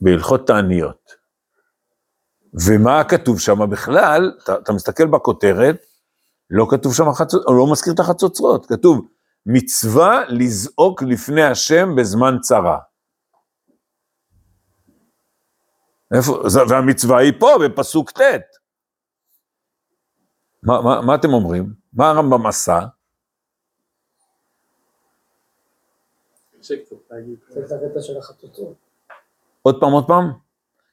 בהלכות 0.00 0.46
תעניות. 0.46 1.10
ומה 2.66 3.04
כתוב 3.04 3.40
שם 3.40 3.70
בכלל? 3.70 4.32
אתה, 4.42 4.54
אתה 4.54 4.72
מסתכל 4.72 5.06
בכותרת, 5.06 5.76
לא 6.50 6.66
כתוב 6.70 6.94
שם 6.94 7.12
חצוצרות, 7.12 7.46
לא 7.48 7.72
מזכיר 7.72 7.92
את 7.92 8.00
החצוצרות, 8.00 8.66
כתוב 8.66 9.08
מצווה 9.46 10.22
לזעוק 10.28 11.02
לפני 11.02 11.42
השם 11.42 11.96
בזמן 11.96 12.36
צרה. 12.40 12.78
איפה, 16.14 16.42
והמצווה 16.68 17.18
היא 17.18 17.32
פה, 17.38 17.50
בפסוק 17.64 18.10
ט'. 18.10 18.20
מה, 20.62 20.80
מה, 20.80 21.00
מה 21.00 21.14
אתם 21.14 21.32
אומרים? 21.32 21.72
מה 21.92 22.10
הרמב"ם 22.10 22.46
עשה? 22.46 22.80
עוד 29.62 29.80
פעם, 29.80 29.92
עוד 29.92 30.06
פעם? 30.06 30.32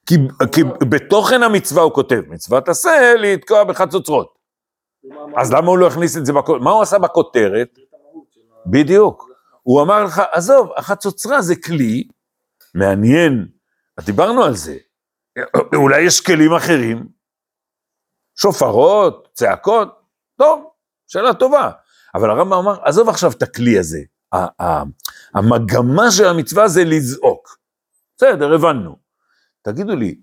כי, 0.06 0.14
כי 0.52 0.62
בתוכן 0.90 1.42
המצווה 1.42 1.82
הוא 1.82 1.92
כותב, 1.92 2.22
מצוות 2.28 2.68
עשה 2.68 3.14
לתקוע 3.18 3.64
בחצוצרות. 3.64 4.34
אז 5.36 5.52
למה 5.52 5.66
הוא 5.66 5.78
לא 5.78 5.86
הכניס 5.86 6.16
את 6.16 6.26
זה 6.26 6.32
בכותרת? 6.32 6.60
מה 6.62 6.70
הוא 6.70 6.82
עשה 6.82 6.98
בכותרת? 6.98 7.78
בדיוק. 8.66 9.30
הוא 9.62 9.82
אמר 9.82 10.04
לך, 10.04 10.22
עזוב, 10.32 10.70
החצוצרה 10.76 11.42
זה 11.42 11.54
כלי 11.56 12.08
מעניין, 12.74 13.46
דיברנו 14.00 14.42
על 14.42 14.56
זה. 14.56 14.76
אולי 15.74 16.00
יש 16.02 16.20
כלים 16.20 16.52
אחרים, 16.52 17.08
שופרות, 18.40 19.28
צעקות, 19.32 20.00
טוב, 20.38 20.70
שאלה 21.06 21.34
טובה. 21.34 21.70
אבל 22.14 22.30
הרמב"ם 22.30 22.52
אמר, 22.52 22.84
עזוב 22.84 23.08
עכשיו 23.08 23.30
את 23.32 23.42
הכלי 23.42 23.78
הזה. 23.78 24.00
המגמה 25.34 26.10
של 26.10 26.26
המצווה 26.26 26.68
זה 26.68 26.84
לזעוק. 26.84 27.58
בסדר, 28.16 28.54
הבנו. 28.54 28.96
תגידו 29.62 29.96
לי, 29.96 30.20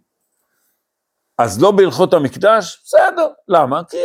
אז 1.38 1.62
לא 1.62 1.72
בהלכות 1.72 2.14
המקדש? 2.14 2.82
בסדר, 2.86 3.28
למה? 3.48 3.82
כי 3.90 3.98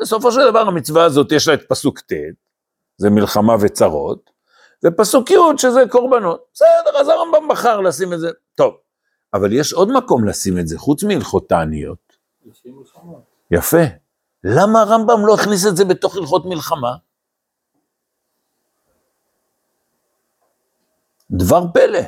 בסופו 0.00 0.32
של 0.32 0.50
דבר 0.50 0.60
המצווה 0.60 1.04
הזאת 1.04 1.32
יש 1.32 1.48
לה 1.48 1.54
את 1.54 1.60
פסוק 1.68 2.00
ט', 2.00 2.12
זה 2.96 3.10
מלחמה 3.10 3.52
וצרות, 3.60 4.30
ופסוק 4.84 5.30
י' 5.30 5.36
שזה 5.58 5.80
קורבנות. 5.90 6.44
בסדר, 6.54 6.98
אז 7.00 7.08
הרמב"ם 7.08 7.48
בחר 7.48 7.80
לשים 7.80 8.12
את 8.12 8.20
זה. 8.20 8.30
טוב, 8.54 8.76
אבל 9.36 9.52
יש 9.52 9.72
עוד 9.72 9.92
מקום 9.92 10.28
לשים 10.28 10.58
את 10.58 10.68
זה, 10.68 10.78
חוץ 10.78 11.04
מהלכות 11.04 11.48
תעניות. 11.48 11.98
לפי 12.46 12.70
מלחמה. 12.70 13.12
יפה. 13.50 13.82
למה 14.44 14.80
הרמב"ם 14.80 15.26
לא 15.26 15.34
הכניס 15.34 15.66
את 15.66 15.76
זה 15.76 15.84
בתוך 15.84 16.16
הלכות 16.16 16.46
מלחמה? 16.46 16.94
דבר 21.30 21.64
פלא. 21.74 22.00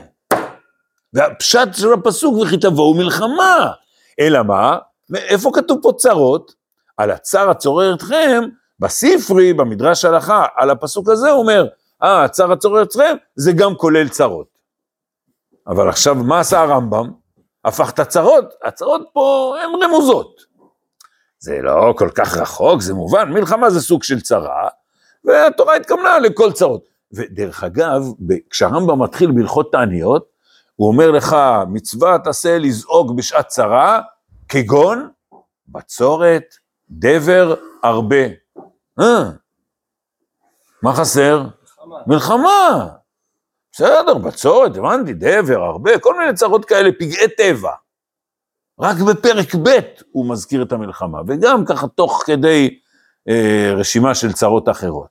והפשט 1.13 1.69
של 1.73 1.93
הפסוק 1.93 2.35
וכי 2.43 2.57
תבואו 2.57 2.95
מלחמה. 2.95 3.73
אלא 4.21 4.43
מה? 4.43 4.79
איפה 5.15 5.51
כתוב 5.55 5.79
פה 5.83 5.93
צרות? 5.97 6.55
על 6.97 7.11
הצר 7.11 7.51
הצורר 7.51 7.95
אתכם, 7.95 8.43
בספרי, 8.81 9.53
במדרש 9.53 10.05
הלכה, 10.05 10.47
על 10.57 10.71
הפסוק 10.71 11.09
הזה 11.09 11.31
הוא 11.31 11.41
אומר, 11.41 11.67
אה, 12.03 12.25
הצר 12.25 12.53
הצורר 12.53 12.83
אתכם, 12.83 13.17
זה 13.37 13.53
גם 13.53 13.75
כולל 13.77 14.09
צרות. 14.09 14.58
אבל 15.69 15.89
עכשיו, 15.89 16.15
מה 16.15 16.41
עשה 16.41 16.61
הרמב"ם? 16.61 17.11
הפך 17.65 17.91
את 17.91 17.99
הצרות, 17.99 18.45
הצרות 18.65 19.03
פה 19.13 19.55
הן 19.63 19.83
רמוזות. 19.83 20.41
זה 21.39 21.59
לא 21.63 21.95
כל 21.99 22.11
כך 22.15 22.37
רחוק, 22.37 22.81
זה 22.81 22.95
מובן, 22.95 23.33
מלחמה 23.33 23.71
זה 23.71 23.81
סוג 23.81 24.03
של 24.03 24.21
צרה, 24.21 24.69
והתורה 25.25 25.77
התכוונה 25.77 26.19
לכל 26.19 26.53
צרות. 26.53 26.85
ודרך 27.13 27.65
אגב, 27.65 28.03
כשהרמב"ם 28.51 29.03
מתחיל 29.03 29.31
בהלכות 29.31 29.73
תעניות, 29.73 30.29
הוא 30.77 30.89
אומר 30.89 31.11
לך, 31.11 31.37
מצוות 31.69 32.27
עשה 32.27 32.59
לזעוק 32.59 33.13
בשעת 33.13 33.47
צרה, 33.47 34.01
כגון 34.49 35.09
בצורת, 35.69 36.55
דבר, 36.91 37.55
הרבה. 37.83 38.25
אה, 39.01 39.31
מה 40.83 40.93
חסר? 40.95 41.43
מלחמה. 41.43 41.97
מלחמה. 42.07 42.89
בסדר, 43.79 44.15
בצורת, 44.19 44.77
הבנתי, 44.77 45.15
דבר, 45.15 45.63
הרבה, 45.63 45.99
כל 45.99 46.19
מיני 46.19 46.35
צרות 46.35 46.65
כאלה, 46.65 46.91
פגעי 46.93 47.29
טבע. 47.37 47.71
רק 48.81 48.97
בפרק 48.97 49.55
ב' 49.55 49.69
הוא 50.13 50.31
מזכיר 50.31 50.63
את 50.63 50.73
המלחמה, 50.73 51.19
וגם 51.27 51.65
ככה 51.65 51.89
תוך 51.89 52.23
כדי 52.27 52.79
אה, 53.29 53.73
רשימה 53.77 54.15
של 54.15 54.33
צרות 54.33 54.69
אחרות. 54.69 55.09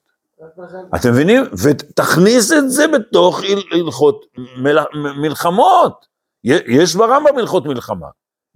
אתם 0.96 1.12
מבינים? 1.12 1.44
ותכניס 1.64 2.52
את 2.52 2.72
זה 2.72 2.88
בתוך 2.88 3.40
הל- 3.40 3.80
הלכות 3.82 4.26
מל, 4.58 4.78
מלחמות. 5.22 6.06
יש 6.44 6.96
ברמב"ם 6.96 7.38
הלכות 7.38 7.66
מלחמה. 7.66 8.08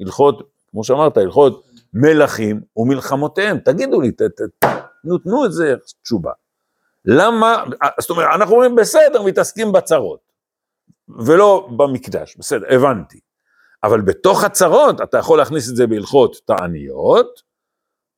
הלכות, 0.02 0.50
כמו 0.72 0.84
שאמרת, 0.84 1.18
הלכות 1.18 1.64
מלכים 1.94 2.62
ומלחמותיהם. 2.78 3.58
תגידו 3.58 4.02
לי, 4.02 4.12
ת, 4.12 4.22
ת, 4.22 4.66
תנו, 5.04 5.18
תנו 5.18 5.46
את 5.46 5.52
זה 5.54 5.76
תשובה. 6.04 6.32
למה, 7.06 7.64
זאת 8.00 8.10
אומרת, 8.10 8.28
אנחנו 8.36 8.54
אומרים 8.54 8.76
בסדר, 8.76 9.22
מתעסקים 9.24 9.72
בצרות, 9.72 10.20
ולא 11.10 11.70
במקדש, 11.78 12.38
בסדר, 12.38 12.76
הבנתי. 12.76 13.20
אבל 13.84 14.02
בתוך 14.02 14.44
הצרות 14.44 15.02
אתה 15.02 15.18
יכול 15.18 15.38
להכניס 15.38 15.70
את 15.70 15.76
זה 15.76 15.88
בהלכות 15.88 16.36
תעניות, 16.46 17.42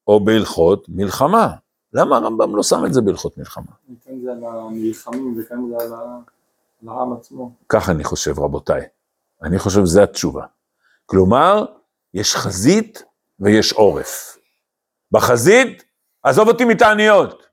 או 0.08 0.24
בהלכות 0.26 0.86
מלחמה. 0.90 1.48
למה 1.94 2.18
הרמב"ם 2.18 2.56
לא 2.56 2.64
שם 2.64 2.86
את 2.86 2.94
זה 2.94 3.02
בהלכות 3.02 3.38
מלחמה? 3.38 3.72
כאן 4.06 4.20
זה 4.24 4.32
על 4.32 4.44
הנלחמים 4.46 5.40
וכאן 5.40 5.58
זה 5.70 5.96
ה- 5.96 6.18
על 6.82 6.90
העם 6.90 7.14
עצמו. 7.14 7.52
כך 7.70 7.90
אני 7.90 8.04
חושב, 8.04 8.40
רבותיי. 8.40 8.82
אני 9.44 9.60
חושב 9.60 9.80
שזו 9.86 10.02
התשובה. 10.02 10.46
כלומר, 11.06 11.66
יש 12.14 12.36
חזית 12.36 13.04
ויש 13.40 13.74
עורף. 13.74 14.38
בחזית, 15.12 15.84
עזוב 16.24 16.48
אותי 16.48 16.66
מתעניות. 16.66 17.44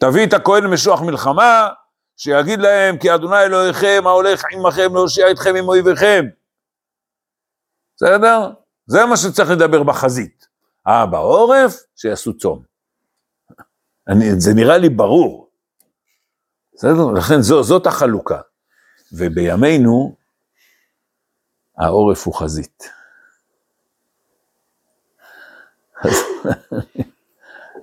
תביא 0.00 0.26
את 0.26 0.32
הכהן 0.32 0.66
משוח 0.66 1.00
מלחמה, 1.00 1.68
שיגיד 2.16 2.60
להם, 2.60 2.98
כי 2.98 3.14
אדוני 3.14 3.42
אלוהיכם 3.42 4.02
ההולך 4.06 4.42
עמכם 4.52 4.94
להושיע 4.94 5.30
אתכם 5.30 5.56
עם 5.56 5.68
אויביכם. 5.68 6.24
בסדר? 7.96 8.50
זה 8.86 9.06
מה 9.06 9.16
שצריך 9.16 9.50
לדבר 9.50 9.82
בחזית. 9.82 10.46
אה, 10.86 11.06
בעורף, 11.06 11.82
שיעשו 11.96 12.36
צום. 12.38 12.62
אני, 14.08 14.40
זה 14.40 14.54
נראה 14.54 14.78
לי 14.78 14.88
ברור. 14.88 15.50
בסדר? 16.74 17.10
לכן 17.16 17.40
זו, 17.40 17.62
זאת 17.62 17.86
החלוקה. 17.86 18.40
ובימינו, 19.12 20.16
העורף 21.78 22.26
הוא 22.26 22.34
חזית. 22.34 22.90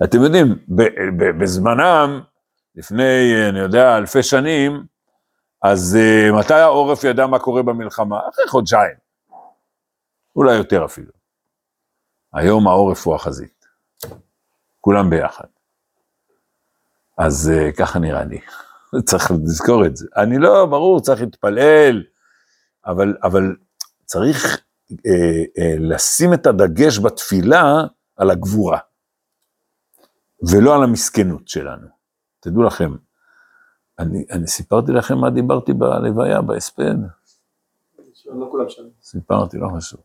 אתם 0.04 0.22
יודעים, 0.22 0.58
בזמנם, 1.38 2.20
לפני, 2.74 3.48
אני 3.48 3.58
יודע, 3.58 3.96
אלפי 3.96 4.22
שנים, 4.22 4.84
אז 5.62 5.98
uh, 6.00 6.34
מתי 6.40 6.54
העורף 6.54 7.04
ידע 7.04 7.26
מה 7.26 7.38
קורה 7.38 7.62
במלחמה? 7.62 8.20
אחרי 8.28 8.48
חודשיים. 8.48 8.94
אולי 10.36 10.54
יותר 10.54 10.84
אפילו. 10.84 11.12
היום 12.34 12.68
העורף 12.68 13.06
הוא 13.06 13.14
החזית. 13.14 13.66
כולם 14.80 15.10
ביחד. 15.10 15.44
אז 17.18 17.50
אה, 17.54 17.72
ככה 17.72 17.98
נראה 17.98 18.24
לי, 18.24 18.40
צריך 19.08 19.30
לזכור 19.30 19.86
את 19.86 19.96
זה. 19.96 20.06
אני 20.16 20.38
לא, 20.38 20.66
ברור, 20.66 21.00
צריך 21.00 21.20
להתפלל, 21.20 22.02
אבל, 22.86 23.16
אבל 23.22 23.56
צריך 24.04 24.62
אה, 25.06 25.42
אה, 25.58 25.74
לשים 25.78 26.34
את 26.34 26.46
הדגש 26.46 26.98
בתפילה 26.98 27.84
על 28.16 28.30
הגבורה, 28.30 28.78
ולא 30.50 30.74
על 30.74 30.82
המסכנות 30.82 31.48
שלנו. 31.48 31.86
תדעו 32.40 32.62
לכם, 32.62 32.94
אני, 33.98 34.24
אני 34.30 34.46
סיפרתי 34.46 34.92
לכם 34.92 35.18
מה 35.18 35.30
דיברתי 35.30 35.72
בלוויה, 35.72 36.42
בהספד. 36.42 36.94
לא 38.26 38.48
כולם 38.50 38.68
שם. 38.68 38.82
סיפרתי, 39.02 39.58
לא 39.58 39.68
חשוב. 39.76 40.00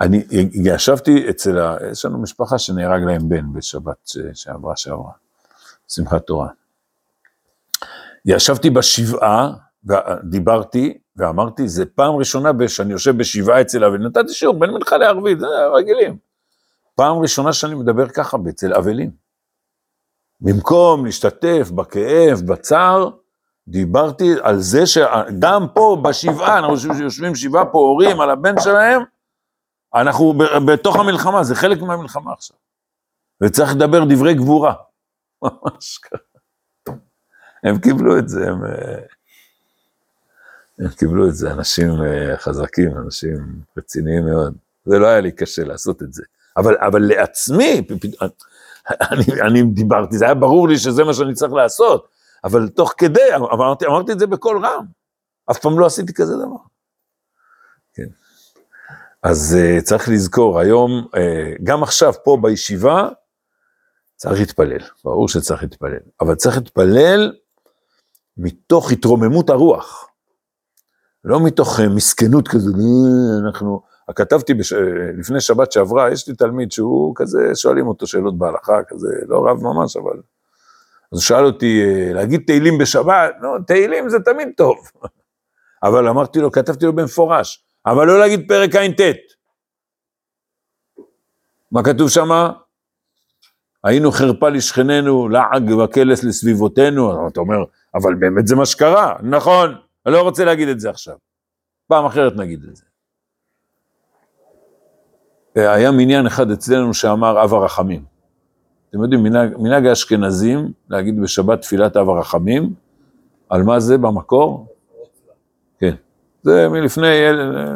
אני 0.00 0.24
ישבתי 0.64 1.30
אצל, 1.30 1.58
ה... 1.58 1.76
יש 1.90 2.04
לנו 2.04 2.22
משפחה 2.22 2.58
שנהרג 2.58 3.02
להם 3.02 3.28
בן 3.28 3.52
בשבת 3.52 3.96
ש- 4.04 4.18
שעברה 4.34 4.76
שעברה, 4.76 5.12
שמחת 5.88 6.26
תורה. 6.26 6.48
ישבתי 8.24 8.70
בשבעה, 8.70 9.52
ודיברתי, 9.84 10.98
ואמרתי, 11.16 11.68
זה 11.68 11.86
פעם 11.86 12.14
ראשונה 12.14 12.50
שאני 12.68 12.92
יושב 12.92 13.16
בשבעה 13.16 13.60
אצל 13.60 13.84
אבלים, 13.84 14.02
נתתי 14.02 14.32
שיעור 14.32 14.58
בין 14.60 14.70
מנחה 14.70 14.96
לערבית, 14.96 15.40
זה 15.40 15.46
רגילים. 15.74 16.16
פעם 16.94 17.18
ראשונה 17.18 17.52
שאני 17.52 17.74
מדבר 17.74 18.08
ככה 18.08 18.36
אצל 18.48 18.74
אבלים. 18.74 19.21
במקום 20.42 21.04
להשתתף 21.06 21.70
בכאב, 21.74 22.40
בצער, 22.46 23.10
דיברתי 23.68 24.32
על 24.42 24.58
זה 24.60 24.86
שגם 24.86 25.66
פה 25.74 26.02
בשבעה, 26.02 26.58
אנחנו 26.58 26.72
יושבים- 26.72 27.02
יושבים 27.02 27.34
שבעה 27.34 27.64
פה 27.64 27.78
הורים 27.78 28.20
על 28.20 28.30
הבן 28.30 28.54
שלהם, 28.60 29.02
אנחנו 29.94 30.34
בתוך 30.66 30.96
המלחמה, 30.96 31.44
זה 31.44 31.54
חלק 31.54 31.82
מהמלחמה 31.82 32.32
עכשיו. 32.32 32.56
וצריך 33.42 33.74
לדבר 33.74 34.04
דברי 34.04 34.34
גבורה. 34.34 34.74
ממש 35.42 35.98
ככה. 35.98 36.92
הם 37.64 37.78
קיבלו 37.78 38.18
את 38.18 38.28
זה, 38.28 38.48
הם, 38.50 38.64
אה, 38.64 38.98
הם 40.78 40.88
קיבלו 40.88 41.28
את 41.28 41.34
זה, 41.34 41.52
אנשים 41.52 41.90
אה, 42.02 42.38
חזקים, 42.38 42.98
אנשים 43.04 43.36
רציניים 43.78 44.24
מאוד. 44.24 44.54
זה 44.84 44.98
לא 44.98 45.06
היה 45.06 45.20
לי 45.20 45.32
קשה 45.32 45.64
לעשות 45.64 46.02
את 46.02 46.12
זה. 46.12 46.22
אבל, 46.56 46.76
אבל 46.80 47.02
לעצמי, 47.02 47.82
אני, 48.90 49.40
אני 49.46 49.62
דיברתי, 49.62 50.18
זה 50.18 50.24
היה 50.24 50.34
ברור 50.34 50.68
לי 50.68 50.78
שזה 50.78 51.04
מה 51.04 51.14
שאני 51.14 51.34
צריך 51.34 51.52
לעשות, 51.52 52.08
אבל 52.44 52.68
תוך 52.68 52.94
כדי, 52.98 53.34
אמרתי, 53.34 53.86
אמרתי 53.86 54.12
את 54.12 54.18
זה 54.18 54.26
בקול 54.26 54.66
רם. 54.66 54.84
אף 55.50 55.58
פעם 55.58 55.78
לא 55.78 55.86
עשיתי 55.86 56.14
כזה 56.14 56.34
דבר. 56.36 56.56
כן. 57.94 58.08
אז 59.22 59.56
uh, 59.58 59.82
צריך 59.82 60.08
לזכור, 60.08 60.58
היום, 60.58 61.06
uh, 61.06 61.18
גם 61.62 61.82
עכשיו 61.82 62.12
פה 62.24 62.38
בישיבה, 62.42 63.08
צריך 64.16 64.40
להתפלל, 64.40 64.80
ברור 65.04 65.28
שצריך 65.28 65.62
להתפלל, 65.62 66.00
אבל 66.20 66.34
צריך 66.34 66.56
להתפלל 66.56 67.32
מתוך 68.36 68.92
התרוממות 68.92 69.50
הרוח, 69.50 70.08
לא 71.24 71.44
מתוך 71.46 71.78
uh, 71.80 71.82
מסכנות 71.88 72.48
כזה, 72.48 72.70
"אה, 72.70 73.46
אנחנו, 73.48 73.82
כתבתי 74.10 74.54
בש... 74.54 74.72
לפני 75.18 75.40
שבת 75.40 75.72
שעברה, 75.72 76.12
יש 76.12 76.28
לי 76.28 76.34
תלמיד 76.34 76.72
שהוא 76.72 77.12
כזה, 77.16 77.50
שואלים 77.54 77.86
אותו 77.88 78.06
שאלות 78.06 78.38
בהלכה, 78.38 78.78
כזה, 78.88 79.08
לא 79.26 79.46
רב 79.46 79.62
ממש, 79.62 79.96
אבל... 79.96 80.16
אז 81.12 81.18
הוא 81.18 81.20
שאל 81.20 81.44
אותי, 81.44 81.82
"אה, 81.84 82.12
להגיד 82.12 82.42
תהילים 82.46 82.78
בשבת? 82.78 83.34
לא, 83.40 83.56
תהילים 83.66 84.08
זה 84.08 84.18
תמיד 84.20 84.48
טוב. 84.56 84.76
אבל 85.88 86.08
אמרתי 86.08 86.38
לו, 86.38 86.52
כתבתי 86.52 86.86
לו 86.86 86.92
במפורש, 86.92 87.64
אבל 87.86 88.06
לא 88.06 88.18
להגיד 88.18 88.48
פרק 88.48 88.74
ע"ט. 88.74 89.00
מה 91.72 91.84
כתוב 91.84 92.08
שמה? 92.08 92.52
היינו 93.84 94.12
חרפה 94.12 94.48
לשכננו, 94.48 95.28
לעג 95.28 95.70
וקלס 95.70 96.24
לסביבותינו. 96.24 97.28
אתה 97.28 97.40
אומר, 97.40 97.56
אבל 97.94 98.14
באמת 98.14 98.46
זה 98.46 98.56
מה 98.56 98.66
שקרה. 98.66 99.16
נכון, 99.22 99.74
אני 100.06 100.14
לא 100.14 100.22
רוצה 100.22 100.44
להגיד 100.44 100.68
את 100.68 100.80
זה 100.80 100.90
עכשיו. 100.90 101.16
פעם 101.88 102.04
אחרת 102.04 102.32
נגיד 102.36 102.64
את 102.64 102.76
זה. 102.76 102.84
היה 105.54 105.90
מניין 105.90 106.26
אחד 106.26 106.50
אצלנו 106.50 106.94
שאמר 106.94 107.44
אב 107.44 107.54
הרחמים. 107.54 108.04
אתם 108.90 109.02
יודעים, 109.02 109.22
מנהג, 109.22 109.56
מנהג 109.58 109.86
האשכנזים, 109.86 110.72
להגיד 110.88 111.20
בשבת 111.20 111.60
תפילת 111.60 111.96
אב 111.96 112.08
הרחמים, 112.08 112.74
על 113.48 113.62
מה 113.62 113.80
זה 113.80 113.98
במקור? 113.98 114.66
כן, 115.78 115.94
זה 116.42 116.68
מלפני 116.68 117.06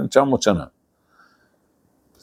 900 0.08 0.42
שנה, 0.42 0.64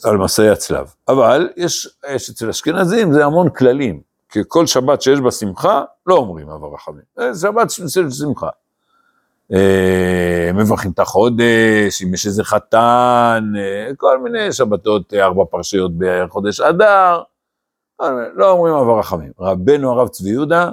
על 0.04 0.18
מסעי 0.18 0.50
הצלב. 0.50 0.94
אבל 1.08 1.50
יש, 1.58 1.90
יש 2.10 2.30
אצל 2.30 2.50
אשכנזים 2.50 3.14
זה 3.14 3.26
המון 3.26 3.50
כללים, 3.50 4.02
כי 4.30 4.40
כל 4.48 4.66
שבת 4.66 5.02
שיש 5.02 5.20
בה 5.20 5.32
שמחה, 5.32 5.84
לא 6.08 6.16
אומרים 6.16 6.50
אב 6.50 6.64
הרחמים, 6.64 7.04
זה 7.32 7.48
שבת 7.48 7.70
של 7.88 8.12
שמחה. 8.12 8.50
אה, 9.54 10.54
מברכים 10.54 10.92
את 10.92 11.00
החודש, 11.00 12.04
אם 12.04 12.14
יש 12.14 12.26
איזה 12.26 12.44
חתן, 12.44 13.54
אה, 13.58 13.92
כל 13.98 14.20
מיני 14.20 14.54
שבתות, 14.54 15.14
אה, 15.14 15.26
ארבע 15.26 15.44
פרשיות 15.52 15.92
בחודש 15.98 16.62
אדר, 16.62 17.22
לא 18.36 18.52
אומרים 18.52 18.74
אב 18.74 18.90
הרחמים. 18.90 19.32
רבנו 19.40 19.92
הרב 19.92 20.08
צבי 20.08 20.30
יהודה 20.30 20.70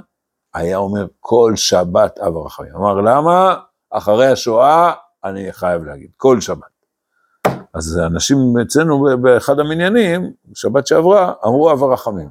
היה 0.54 0.76
אומר 0.76 1.06
כל 1.20 1.52
שבת 1.56 2.18
אב 2.18 2.36
הרחמים. 2.36 2.74
אמר 2.76 2.94
למה? 2.94 3.56
אחרי 3.90 4.26
השואה 4.26 4.92
אני 5.24 5.52
חייב 5.52 5.84
להגיד, 5.84 6.10
כל 6.16 6.40
שבת. 6.40 6.80
אז 7.74 8.00
אנשים 8.06 8.36
אצלנו 8.62 9.06
באחד 9.22 9.60
המניינים, 9.60 10.32
שבת 10.54 10.86
שעברה, 10.86 11.32
אמרו 11.44 11.72
אב 11.72 11.82
הרחמים. 11.82 12.28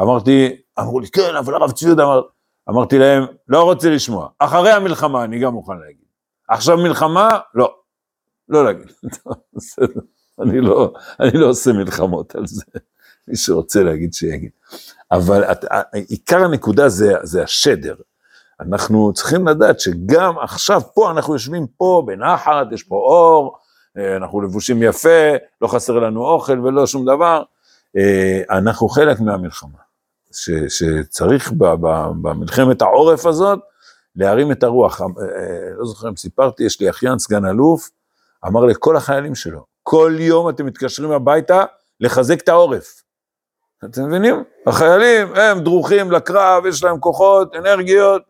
אמרתי, 0.00 0.56
אמרו 0.80 1.00
לי, 1.00 1.08
כן, 1.10 1.36
אבל 1.38 1.54
הרב 1.54 1.70
צבי 1.70 1.86
יהודה 1.88 2.04
אמר, 2.04 2.22
אמרתי 2.68 2.98
להם, 2.98 3.24
לא 3.48 3.62
רוצה 3.62 3.90
לשמוע, 3.90 4.28
אחרי 4.38 4.70
המלחמה 4.70 5.24
אני 5.24 5.38
גם 5.38 5.52
מוכן 5.52 5.78
להגיד. 5.78 6.04
עכשיו 6.48 6.76
מלחמה, 6.76 7.38
לא, 7.54 7.74
לא 8.48 8.64
להגיד. 8.64 8.92
אני 10.42 10.60
לא, 10.60 10.94
אני 11.20 11.30
לא 11.34 11.46
עושה 11.46 11.72
מלחמות 11.72 12.34
על 12.34 12.46
זה. 12.46 12.62
מי 13.28 13.36
שרוצה 13.36 13.82
להגיד 13.82 14.14
שיגיד. 14.14 14.50
אבל 15.12 15.44
את, 15.44 15.64
עיקר 16.08 16.44
הנקודה 16.44 16.88
זה, 16.88 17.12
זה 17.22 17.42
השדר. 17.42 17.94
אנחנו 18.60 19.12
צריכים 19.12 19.48
לדעת 19.48 19.80
שגם 19.80 20.38
עכשיו 20.38 20.80
פה, 20.94 21.10
אנחנו 21.10 21.32
יושבים 21.32 21.66
פה 21.76 22.02
בנחת, 22.06 22.66
יש 22.72 22.82
פה 22.82 22.96
אור, 22.96 23.56
אה, 23.98 24.16
אנחנו 24.16 24.40
לבושים 24.40 24.82
יפה, 24.82 25.32
לא 25.62 25.68
חסר 25.68 25.92
לנו 25.92 26.24
אוכל 26.24 26.60
ולא 26.60 26.86
שום 26.86 27.04
דבר, 27.04 27.42
אה, 27.96 28.40
אנחנו 28.50 28.88
חלק 28.88 29.20
מהמלחמה. 29.20 29.78
ש, 30.34 30.50
שצריך 30.68 31.52
ב, 31.52 31.64
ב, 31.64 31.86
במלחמת 32.22 32.82
העורף 32.82 33.26
הזאת 33.26 33.58
להרים 34.16 34.52
את 34.52 34.62
הרוח. 34.62 35.00
אה, 35.00 35.06
לא 35.76 35.86
זוכר 35.86 36.08
אם 36.08 36.16
סיפרתי, 36.16 36.64
יש 36.64 36.80
לי 36.80 36.90
אחיין 36.90 37.18
סגן 37.18 37.44
אלוף, 37.46 37.90
אמר 38.46 38.64
לכל 38.64 38.96
החיילים 38.96 39.34
שלו, 39.34 39.64
כל 39.82 40.16
יום 40.18 40.48
אתם 40.48 40.66
מתקשרים 40.66 41.10
הביתה 41.10 41.64
לחזק 42.00 42.40
את 42.40 42.48
העורף. 42.48 43.02
אתם 43.84 44.06
מבינים? 44.08 44.44
החיילים 44.66 45.34
הם 45.34 45.60
דרוכים 45.60 46.12
לקרב, 46.12 46.66
יש 46.66 46.84
להם 46.84 47.00
כוחות, 47.00 47.54
אנרגיות, 47.56 48.22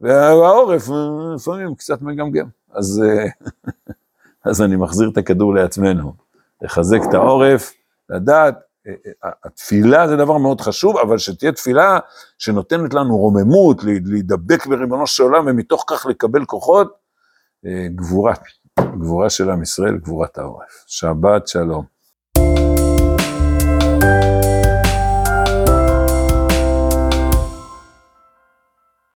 והעורף 0.00 0.88
לפעמים 1.34 1.74
קצת 1.74 2.02
מגמגם. 2.02 2.46
אז, 2.72 3.02
אז 4.44 4.62
אני 4.62 4.76
מחזיר 4.76 5.08
את 5.12 5.16
הכדור 5.16 5.54
לעצמנו, 5.54 6.12
לחזק 6.62 6.98
את 7.08 7.14
העורף, 7.14 7.72
לדעת, 8.10 8.54
התפילה 9.44 10.08
זה 10.08 10.16
דבר 10.16 10.38
מאוד 10.38 10.60
חשוב, 10.60 10.96
אבל 10.96 11.18
שתהיה 11.18 11.52
תפילה 11.52 11.98
שנותנת 12.38 12.94
לנו 12.94 13.16
רוממות, 13.16 13.84
להידבק 13.84 14.66
בריבונו 14.66 15.06
של 15.06 15.22
עולם, 15.22 15.44
ומתוך 15.46 15.84
כך 15.86 16.06
לקבל 16.06 16.44
כוחות, 16.44 16.92
גבורה, 17.94 18.34
גבורה 18.80 19.30
של 19.30 19.50
עם 19.50 19.62
ישראל, 19.62 19.98
גבורת 19.98 20.38
העורף. 20.38 20.84
שבת 20.86 21.48
שלום. 21.48 21.91